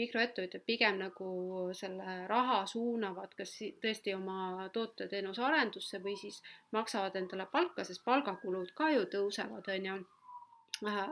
[0.00, 1.28] mikroettevõtjad pigem nagu
[1.76, 6.40] selle raha suunavad kas tõesti oma toote-teenuse arendusse või siis
[6.72, 9.98] maksavad endale palka, sest palgakulud ka ju tõusevad, on ju.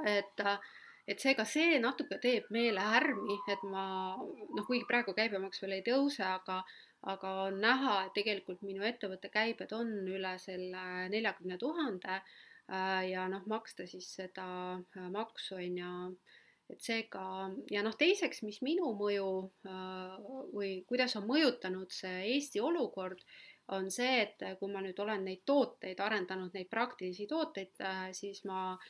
[0.08, 0.44] et,
[1.06, 3.84] et seega see natuke teeb meele härmi, et ma
[4.16, 6.62] noh, kuigi praegu käibemaks veel ei tõuse, aga
[7.08, 13.26] aga on näha, et tegelikult minu ettevõtte käibed on üle selle neljakümne tuhande äh, ja
[13.32, 15.94] noh, maksta siis seda äh, maksu on ju,
[16.70, 17.24] et seega
[17.72, 19.30] ja noh, teiseks, mis minu mõju
[19.64, 20.18] äh,
[20.52, 23.24] või kuidas on mõjutanud see Eesti olukord,
[23.70, 27.78] on see, et kui ma nüüd olen neid tooteid arendanud, neid praktilisi tooteid,
[28.18, 28.88] siis ma äh,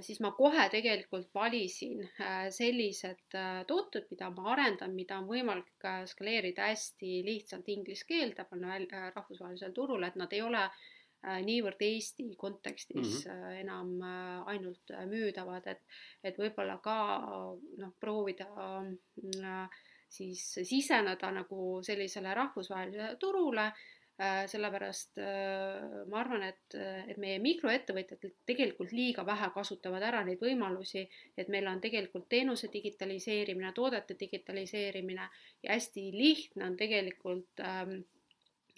[0.00, 5.88] siis ma kohe tegelikult valisin äh, sellised äh, tooted, mida ma arendan, mida on võimalik
[6.10, 8.78] skaleerida hästi lihtsalt inglise keelde, panna
[9.14, 10.68] rahvusvahelisele turule, et nad ei ole
[11.42, 13.54] niivõrd Eesti kontekstis mm -hmm.
[13.60, 13.88] enam
[14.46, 15.80] ainult müüdavad, et,
[16.22, 16.94] et võib-olla ka
[17.82, 18.46] noh, proovida
[20.08, 26.74] siis siseneda nagu sellisele rahvusvahelisele turule Äh, sellepärast äh, ma arvan, et,
[27.06, 31.04] et meie mikroettevõtjad tegelikult liiga vähe kasutavad ära neid võimalusi,
[31.38, 35.28] et meil on tegelikult teenuse digitaliseerimine, toodete digitaliseerimine
[35.62, 37.94] ja hästi lihtne on tegelikult ähm,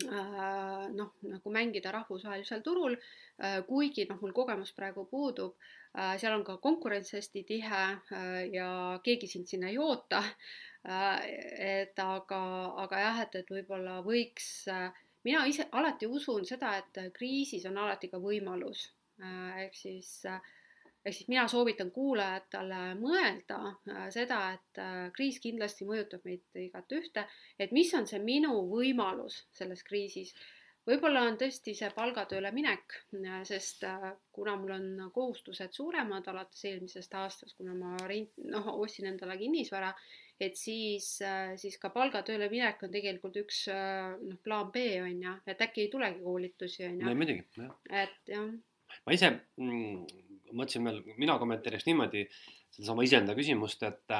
[0.04, 3.00] äh, noh, nagu mängida rahvusvahelisel turul,
[3.66, 5.54] kuigi noh, mul kogemus praegu puudub,
[6.20, 7.84] seal on ka konkurents hästi tihe
[8.52, 8.66] ja
[9.00, 10.20] keegi sind sinna ei oota.
[10.84, 12.40] et aga,
[12.84, 14.92] aga jah, et, et võib-olla võiks äh,
[15.24, 18.86] mina ise alati usun seda, et kriisis on alati ka võimalus.
[19.20, 20.40] Äh, ehk siis, äh,
[21.04, 24.80] ehk siis mina soovitan kuulajatele mõelda äh, seda, et
[25.16, 27.26] kriis kindlasti mõjutab meid igat ühte,
[27.58, 30.32] et mis on see minu võimalus selles kriisis
[30.88, 32.96] võib-olla on tõesti see palgatööle minek,
[33.46, 33.84] sest
[34.32, 39.92] kuna mul on kohustused suuremad alates eelmisest aastast, kuna ma rent-, noh, ostsin endale kinnisvara
[40.40, 45.22] et siis, äh, siis ka palgatööle minek on tegelikult üks äh, noh, plaan B on
[45.26, 47.14] ju, et äkki ei tulegi koolitusi on ju.
[47.18, 47.74] muidugi, jah.
[48.04, 48.48] et jah.
[49.06, 50.06] ma ise mm,
[50.52, 52.24] mõtlesin veel, mina kommenteeriks niimoodi
[52.70, 54.16] sedasama iseenda küsimust, et,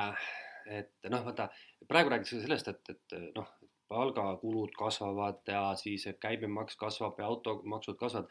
[0.80, 1.48] et noh, vaata
[1.88, 3.48] praegu räägitakse sellest, et, et noh,
[3.90, 8.30] palgakulud kasvavad ja siis käibemaks kasvab ja automaksud kasvavad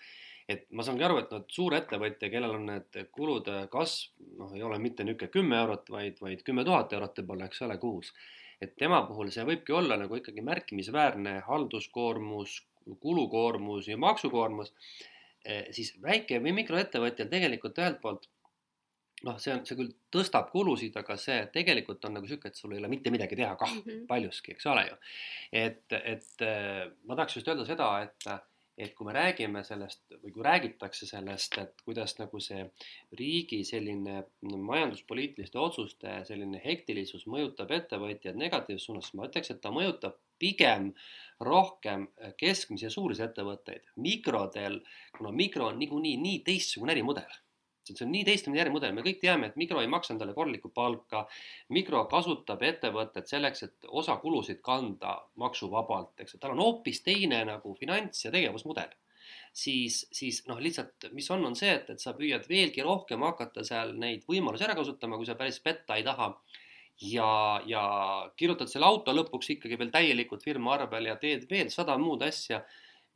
[0.50, 4.80] et ma saangi aru, et noh, suurettevõtja, kellel on need kulude kasv, noh, ei ole
[4.82, 8.14] mitte niisugune kümme eurot, vaid, vaid kümme tuhat eurot võib-olla, eks ole, kuus.
[8.60, 12.58] et tema puhul see võibki olla nagu ikkagi märkimisväärne halduskoormus,
[13.00, 14.74] kulukoormus ja maksukoormus,
[15.46, 18.28] eh, siis väike või mikroettevõtjal tegelikult ühelt poolt
[19.28, 22.74] noh, see on, see küll tõstab kulusid, aga see tegelikult on nagu sihuke, et sul
[22.74, 24.06] ei ole mitte midagi teha kah mm -hmm.
[24.08, 24.96] paljuski, eks ole ju.
[25.52, 28.32] et, et eh, ma tahaks just öelda seda, et
[28.80, 32.64] et kui me räägime sellest või kui räägitakse sellest, et kuidas nagu see
[33.20, 40.16] riigi selline majanduspoliitiliste otsuste selline hektilisus mõjutab ettevõtjaid negatiivses suunas, ma ütleks, et ta mõjutab
[40.40, 40.94] pigem
[41.44, 42.08] rohkem
[42.40, 43.92] keskmisi ja suurisi ettevõtteid.
[44.08, 44.80] mikrodel,
[45.18, 47.40] kuna mikro on niikuinii nii teistsugune ärimudel
[47.98, 51.26] see on nii teistsugune ärimudel, me kõik teame, et Migro ei maksa endale korralikku palka.
[51.76, 57.44] Migro kasutab ettevõtet selleks, et osa kulusid kanda maksuvabalt, eks, et tal on hoopis teine
[57.50, 58.96] nagu finants ja tegevusmudel.
[59.54, 63.64] siis, siis noh, lihtsalt mis on, on see, et, et sa püüad veelgi rohkem hakata
[63.66, 66.30] seal neid võimalusi ära kasutama, kui sa päris petta ei taha
[67.02, 67.84] ja, ja
[68.38, 72.62] kirjutad selle auto lõpuks ikkagi veel täielikult firma arvel ja teed veel sada muud asja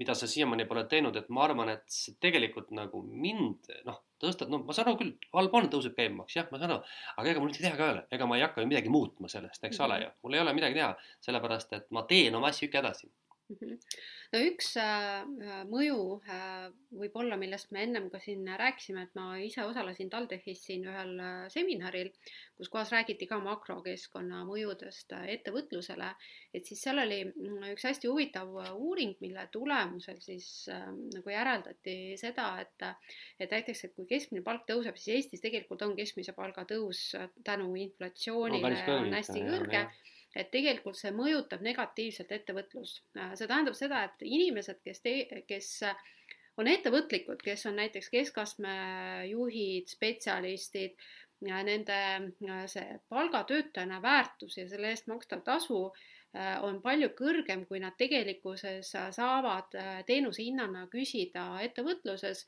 [0.02, 4.50] mida sa siiamaani pole teinud, et ma arvan, et see tegelikult nagu mind noh, tõstad,
[4.52, 7.44] no ma saan aru küll, halb on, tõuseb käibemaks, jah, ma saan aru, aga ega
[7.44, 9.78] mul mitte teha ka ei ole, ega ma ei hakka ju midagi muutma sellest, eks
[9.78, 9.86] mm -hmm.
[9.86, 10.94] ole ju, mul ei ole midagi teha,
[11.28, 13.12] sellepärast et ma teen oma asju ikka edasi
[13.52, 15.98] no üks äh, äh, mõju
[16.32, 21.14] äh, võib-olla, millest me ennem ka siin rääkisime, et ma ise osalesin TalTechis siin ühel
[21.54, 22.12] seminaril,
[22.58, 26.14] kus kohas räägiti ka makrokeskkonna mõjudest ettevõtlusele,
[26.54, 32.54] et siis seal oli mm, üks hästi huvitav uuring, mille tulemusel siis nagu järeldati seda,
[32.64, 32.88] et
[33.40, 37.12] et näiteks, et kui keskmine palk tõuseb, siis Eestis tegelikult on keskmise palga tõus
[37.46, 39.88] tänu inflatsioonile no, on hästi kõrge
[40.36, 43.04] et tegelikult see mõjutab negatiivselt ettevõtlust.
[43.18, 45.04] Äh, see tähendab seda, et inimesed, kes
[45.48, 45.70] kes
[46.62, 48.74] on ettevõtlikud, kes on näiteks keskastme
[49.30, 50.98] juhid, spetsialistid,
[51.44, 57.82] nende äh, see palgatöötajana väärtus ja selle eest makstav tasu äh, on palju kõrgem, kui
[57.84, 59.76] nad tegelikkuses saavad
[60.08, 62.46] teenuse hinnana küsida ettevõtluses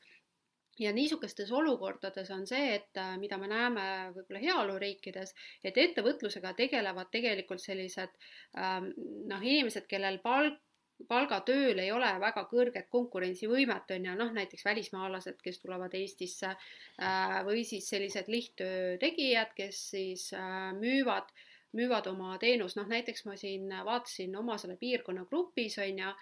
[0.78, 7.10] ja niisugustes olukordades on see, et äh, mida me näeme võib-olla heaoluriikides, et ettevõtlusega tegelevad
[7.12, 8.12] tegelikult sellised
[8.58, 8.92] ähm,
[9.30, 10.62] noh, inimesed, kellel palk
[11.08, 17.34] palgatööl ei ole väga kõrget konkurentsivõimet, on ju, noh näiteks välismaalased, kes tulevad Eestisse äh,
[17.44, 21.28] või siis sellised lihttöö tegijad, kes siis äh, müüvad,
[21.76, 26.14] müüvad oma teenust, noh näiteks ma siin vaatasin oma selle piirkonna grupis, on ju,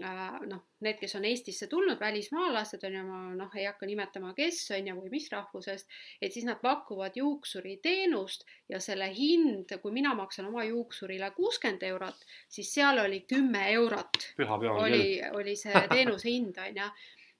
[0.00, 4.60] noh, need, kes on Eestisse tulnud, välismaalased on ju, ma noh, ei hakka nimetama, kes
[4.76, 10.14] on ju või mis rahvusest, et siis nad pakuvad juuksuriteenust ja selle hind, kui mina
[10.18, 14.32] maksan oma juuksurile kuuskümmend eurot, siis seal oli kümme eurot.
[14.46, 16.90] oli, oli see teenuse hind on ju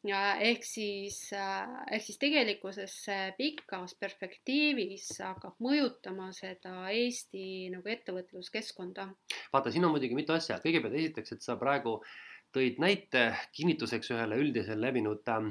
[0.06, 2.94] ja ehk siis, äh, ehk siis tegelikkuses
[3.38, 9.08] pikas perspektiivis hakkab mõjutama seda Eesti nagu ettevõtluskeskkonda.
[9.52, 12.14] vaata, siin on muidugi mitu asja, kõigepealt esiteks, et sa praegu äh,
[12.56, 15.50] tõid näite kinnituseks ühele üldisele levinud äh,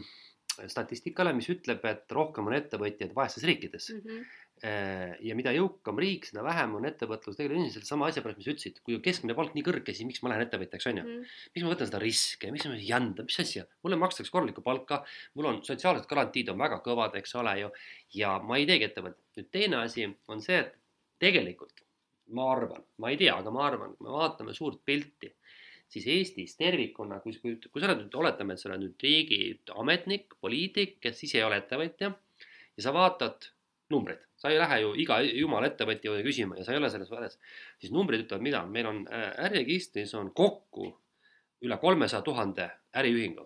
[0.71, 4.01] statistikale, mis ütleb, et rohkem on ettevõtjaid vaestes riikides mm.
[4.05, 4.41] -hmm.
[5.27, 8.53] ja mida jõukam riik, seda vähem on ettevõtlus tegelikult endiselt sama asja pärast, mis sa
[8.53, 11.33] ütlesid, kui keskmine palk nii kõrge, siis miks ma lähen ettevõtjaks, on ju mm.
[11.55, 15.03] miks ma võtan seda riske, miks ma jända, mis asja, mulle makstakse korralikku palka,
[15.35, 17.73] mul on sotsiaalsed garantiid on väga kõvad, eks ole ju,
[18.21, 19.23] ja ma ei teegi ettevõtet.
[19.35, 20.71] nüüd teine asi on see, et
[21.19, 21.83] tegelikult
[22.33, 25.34] ma arvan, ma ei tea, aga ma arvan, kui me vaatame suurt pilti,
[25.91, 30.37] siis Eestis tervikuna, kui, kui, kui sa oled nüüd, oletame, et sa oled nüüd riigiametnik,
[30.41, 33.49] poliitik, kes ise ei ole ettevõtja ja sa vaatad
[33.93, 37.11] numbreid, sa ei lähe ju iga jumala ettevõtja juurde küsima ja sa ei ole selles
[37.13, 37.37] vares,
[37.81, 40.89] siis numbrid ütlevad mida, meil on äh, äriregistris on kokku
[41.65, 43.45] üle kolmesaja tuhande äriühingu.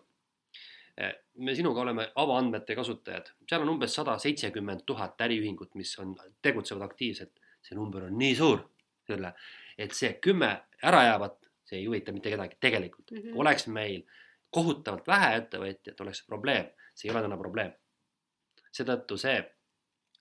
[1.01, 1.13] Äh,
[1.43, 6.87] me sinuga oleme avaandmete kasutajad, seal on umbes sada seitsekümmend tuhat äriühingut, mis on, tegutsevad
[6.87, 7.35] aktiivselt.
[7.59, 8.61] See number on nii suur
[9.09, 9.33] selle,
[9.77, 10.53] et see kümme
[10.87, 13.21] ära jäävat, see ei huvita mitte kedagi tegelikult mm.
[13.21, 13.37] -hmm.
[13.43, 14.01] oleks meil
[14.49, 17.71] kohutavalt vähe ettevõtjaid, oleks probleem, see ei ole täna probleem.
[18.77, 19.37] seetõttu see,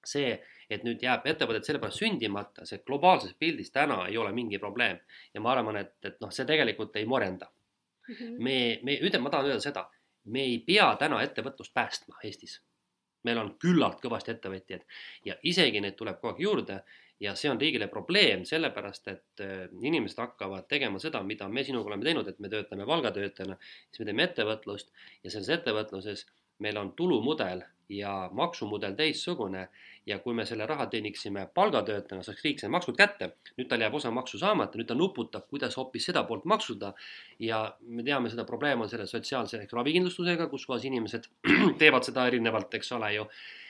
[0.04, 0.28] see,
[0.70, 5.00] et nüüd jääb ettevõtted sellepärast sündimata, see globaalses pildis täna ei ole mingi probleem
[5.34, 8.14] ja ma arvan, et, et noh, see tegelikult ei morenda mm.
[8.14, 8.38] -hmm.
[8.38, 9.88] me, me, ütleme, ma tahan öelda seda,
[10.24, 12.60] me ei pea täna ettevõtlust päästma Eestis
[13.26, 14.84] meil on küllalt kõvasti ettevõtjaid
[15.26, 16.80] ja isegi neid tuleb kogu aeg juurde
[17.20, 21.90] ja see on riigile probleem, sellepärast et äh, inimesed hakkavad tegema seda, mida me sinuga
[21.90, 23.58] oleme teinud, et me töötame palgatöötajana,
[23.90, 24.92] siis me teeme ettevõtlust
[25.24, 26.26] ja selles ettevõtluses
[26.62, 29.68] meil on tulumudel ja maksumudel teistsugune
[30.06, 33.94] ja kui me selle raha teeniksime palgatöötajana, saaks riik need maksud kätte, nüüd tal jääb
[33.94, 36.94] osa maksu saamata, nüüd ta nuputab, kuidas hoopis seda poolt maksuda.
[37.38, 41.28] ja me teame, seda probleem on selle sotsiaalse ravikindlustusega, kus kohas inimesed
[41.80, 43.26] teevad seda erinevalt, eks ole ju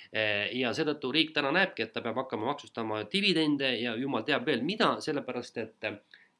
[0.08, 4.46] Eh, ja seetõttu riik täna näebki, et ta peab hakkama maksustama dividende ja jumal teab
[4.48, 5.88] veel mida, sellepärast et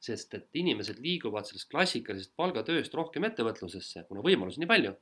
[0.03, 4.95] sest et inimesed liiguvad sellest klassikalisest palgatööst rohkem ettevõtlusesse, kuna võimalusi nii palju,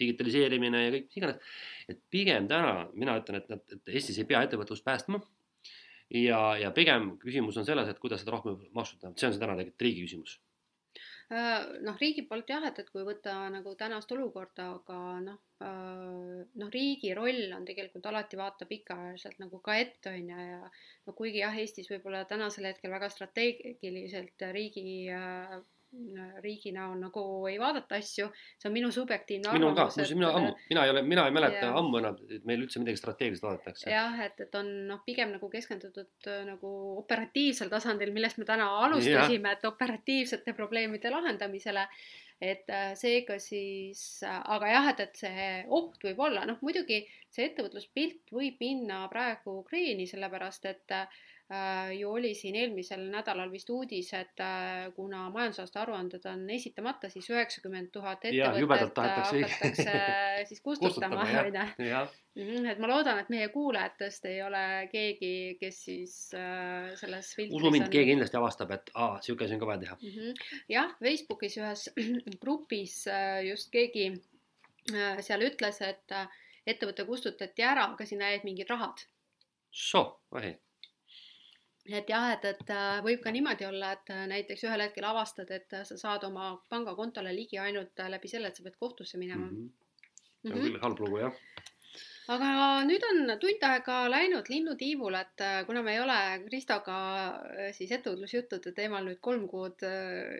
[0.00, 1.56] digitaliseerimine ja kõik mis iganes.
[1.92, 5.20] et pigem täna mina ütlen, et, et Eestis ei pea ettevõtlust päästma.
[6.10, 9.58] ja, ja pigem küsimus on selles, et kuidas seda rohkem maksustada, see on see täna
[9.58, 10.38] tegelikult riigi küsimus
[11.30, 16.70] noh, riigi poolt jah, et, et kui võtta nagu tänast olukorda, aga noh, äh, noh,
[16.74, 20.62] riigi roll on tegelikult alati vaata pikaajaliselt nagu ka ette, on ju, ja
[21.06, 25.60] no kuigi jah, Eestis võib-olla tänasel hetkel väga strateegiliselt riigi äh,
[26.40, 28.28] riigi näol nagu ei vaadata asju,
[28.58, 29.96] see on minu subjektiivne arvamus.
[29.96, 32.62] minul ka, mina ammu, mina ei ole, mina ei mäleta ja, ammu enam, et meil
[32.62, 33.90] üldse midagi strateegilist vaadatakse.
[33.90, 36.72] jah, et, et on noh, pigem nagu keskendutud äh, nagu
[37.02, 41.88] operatiivsel tasandil, millest me täna alustasime, et operatiivsete probleemide lahendamisele
[42.40, 47.02] et äh, seega siis, äh, aga jah, et, et see oht võib olla, noh muidugi
[47.30, 51.06] see ettevõtluspilt võib minna praegu kreeni, sellepärast et Äh,
[51.98, 57.26] ju oli siin eelmisel nädalal vist uudis, et äh, kuna majandusaasta aruanded on esitamata, siis
[57.32, 59.96] üheksakümmend tuhat ettevõtet äh, hakatakse
[60.46, 62.04] siis kustutama, onju.
[62.38, 67.74] Mhm, et ma loodan, et meie kuulajatest ei ole keegi, kes siis äh, selles usu
[67.74, 70.14] mind on..., keegi kindlasti avastab, et aa, sihuke asi on ka vaja teha mm.
[70.14, 70.48] -hmm.
[70.76, 71.86] jah, Facebookis ühes
[72.46, 72.96] grupis
[73.48, 74.12] just keegi
[74.94, 76.18] äh, seal ütles, et
[76.70, 79.02] ettevõte kustutati ära, aga sinna jäid mingid rahad.
[79.70, 80.54] so, vahi
[81.98, 85.50] et jah, et, et äh, võib ka niimoodi olla, et äh, näiteks ühel hetkel avastad,
[85.54, 89.46] et äh, sa saad oma pangakontole ligi ainult läbi selle, et sa pead kohtusse minema
[89.46, 89.56] mm.
[89.56, 89.70] -hmm.
[90.40, 90.70] see on mm -hmm.
[90.70, 91.32] küll halb lugu, jah.
[92.34, 92.48] aga
[92.86, 96.98] nüüd on tund aega läinud linnutiivul, et kuna me ei ole Kristoga
[97.72, 99.82] siis ettevõtlusjuttude teemal nüüd kolm kuud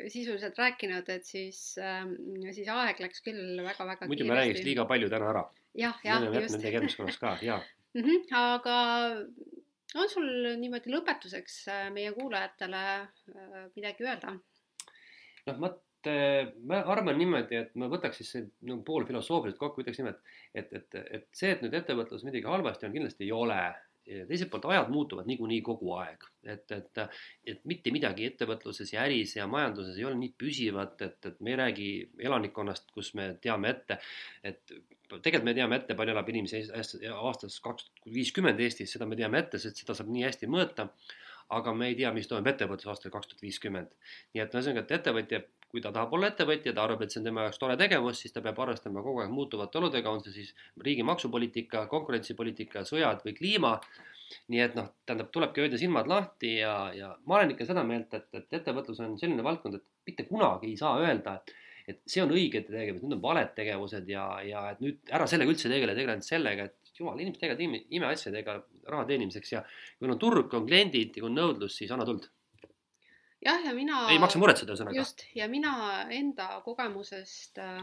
[0.09, 2.15] sisuliselt rääkinud, et siis, ähm,
[2.53, 5.45] siis aeg läks küll väga-väga muidu me räägiks liiga palju täna ära.
[5.75, 6.55] jah, jah, just.
[6.55, 7.63] Nende tegemiskonnas ka, jaa.
[7.95, 8.77] -hmm, aga
[9.99, 10.31] on sul
[10.61, 14.35] niimoodi lõpetuseks äh, meie kuulajatele äh, midagi öelda?
[15.49, 15.71] noh, ma,
[16.71, 20.99] ma arvan niimoodi, et ma võtaks siis nagu pool filosoofiliselt kokku, ütleks niimoodi, et, et,
[21.21, 23.61] et see, et nüüd ettevõtluses midagi halvasti on, kindlasti ei ole
[24.29, 27.01] teiselt poolt ajad muutuvad niikuinii kogu aeg, et, et,
[27.53, 31.53] et mitte midagi ettevõtluses ja äris ja majanduses ei ole nii püsivat, et, et me
[31.53, 31.91] ei räägi
[32.31, 34.01] elanikkonnast, kus me teame ette,
[34.43, 34.75] et
[35.19, 36.63] tegelikult me teame ette, palju elab inimesi
[37.11, 40.91] aastas kaks tuhat viiskümmend Eestis, seda me teame ette, sest seda saab nii hästi mõõta.
[41.51, 43.91] aga me ei tea, mis toimub ettevõttes aastal kaks tuhat viiskümmend.
[44.35, 45.41] nii et ühesõnaga, et ettevõtja
[45.71, 48.35] kui ta tahab olla ettevõtja, ta arvab, et see on tema jaoks tore tegevus, siis
[48.35, 50.51] ta peab arvestama kogu aeg muutuvate oludega, on see siis
[50.87, 53.77] riigi maksupoliitika, konkurentsipoliitika, sõjad või kliima.
[54.51, 58.13] nii et noh, tähendab, tulebki hoida silmad lahti ja, ja ma olen ikka seda meelt,
[58.15, 61.51] et, et ettevõtlus on selline valdkond, et mitte kunagi ei saa öelda, et
[61.89, 65.55] et see on õigete tegevused, need on valed tegevused ja, ja et nüüd ära sellega
[65.55, 68.59] üldse tegele, tegele ainult sellega, et jumal, inimesed tegelevad imeasjadega
[68.93, 72.29] raha teenimiseks ja kui on turg, on kliendid ja kui on nõudlus, siis anna tuld
[73.45, 74.05] jah, ja mina.
[74.13, 74.99] ei maksa muretseda, ühesõnaga.
[74.99, 75.73] just, ja mina
[76.15, 77.81] enda kogemusest äh,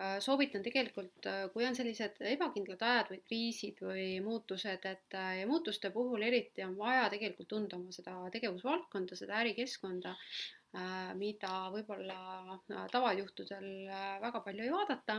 [0.00, 5.42] äh, soovitan tegelikult, äh, kui on sellised ebakindlad ajad või kriisid või muutused, et äh,
[5.42, 10.16] ja muutuste puhul eriti on vaja tegelikult tunda oma seda tegevusvaldkonda, seda ärikeskkonda,
[11.20, 12.56] mida võib-olla
[12.92, 13.66] tavajuhtudel
[14.22, 15.18] väga palju ei vaadata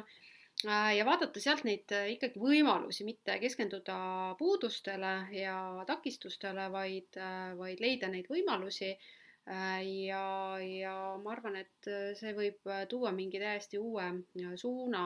[0.64, 3.96] Äh, ja vaadata sealt neid äh, ikkagi võimalusi, mitte keskenduda
[4.40, 5.58] puudustele ja
[5.90, 8.96] takistustele, vaid, äh, vaid leida neid võimalusi.
[9.44, 10.20] ja,
[10.64, 14.06] ja ma arvan, et see võib tuua mingi täiesti uue
[14.56, 15.02] suuna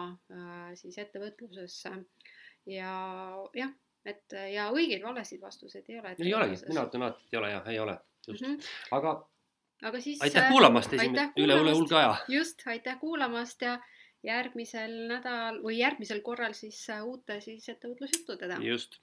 [0.77, 1.93] siis ettevõtlusesse.
[2.69, 2.91] ja
[3.57, 3.71] jah,
[4.05, 6.13] et ja õigeid-valesid vastuseid ei ole.
[6.19, 8.69] ei olegi, mina ütlen alati, et ei ole jah, ei ole, just mm, -hmm.
[8.99, 9.15] aga
[9.84, 10.21] aga siis.
[10.21, 12.15] aitäh kuulamast, esimene, üle, üle hulga aja.
[12.28, 13.78] just, aitäh kuulamast ja
[14.23, 18.61] järgmisel nädal või järgmisel korral siis äh, uute siis ettevõtlusjuttudega.
[18.65, 18.99] just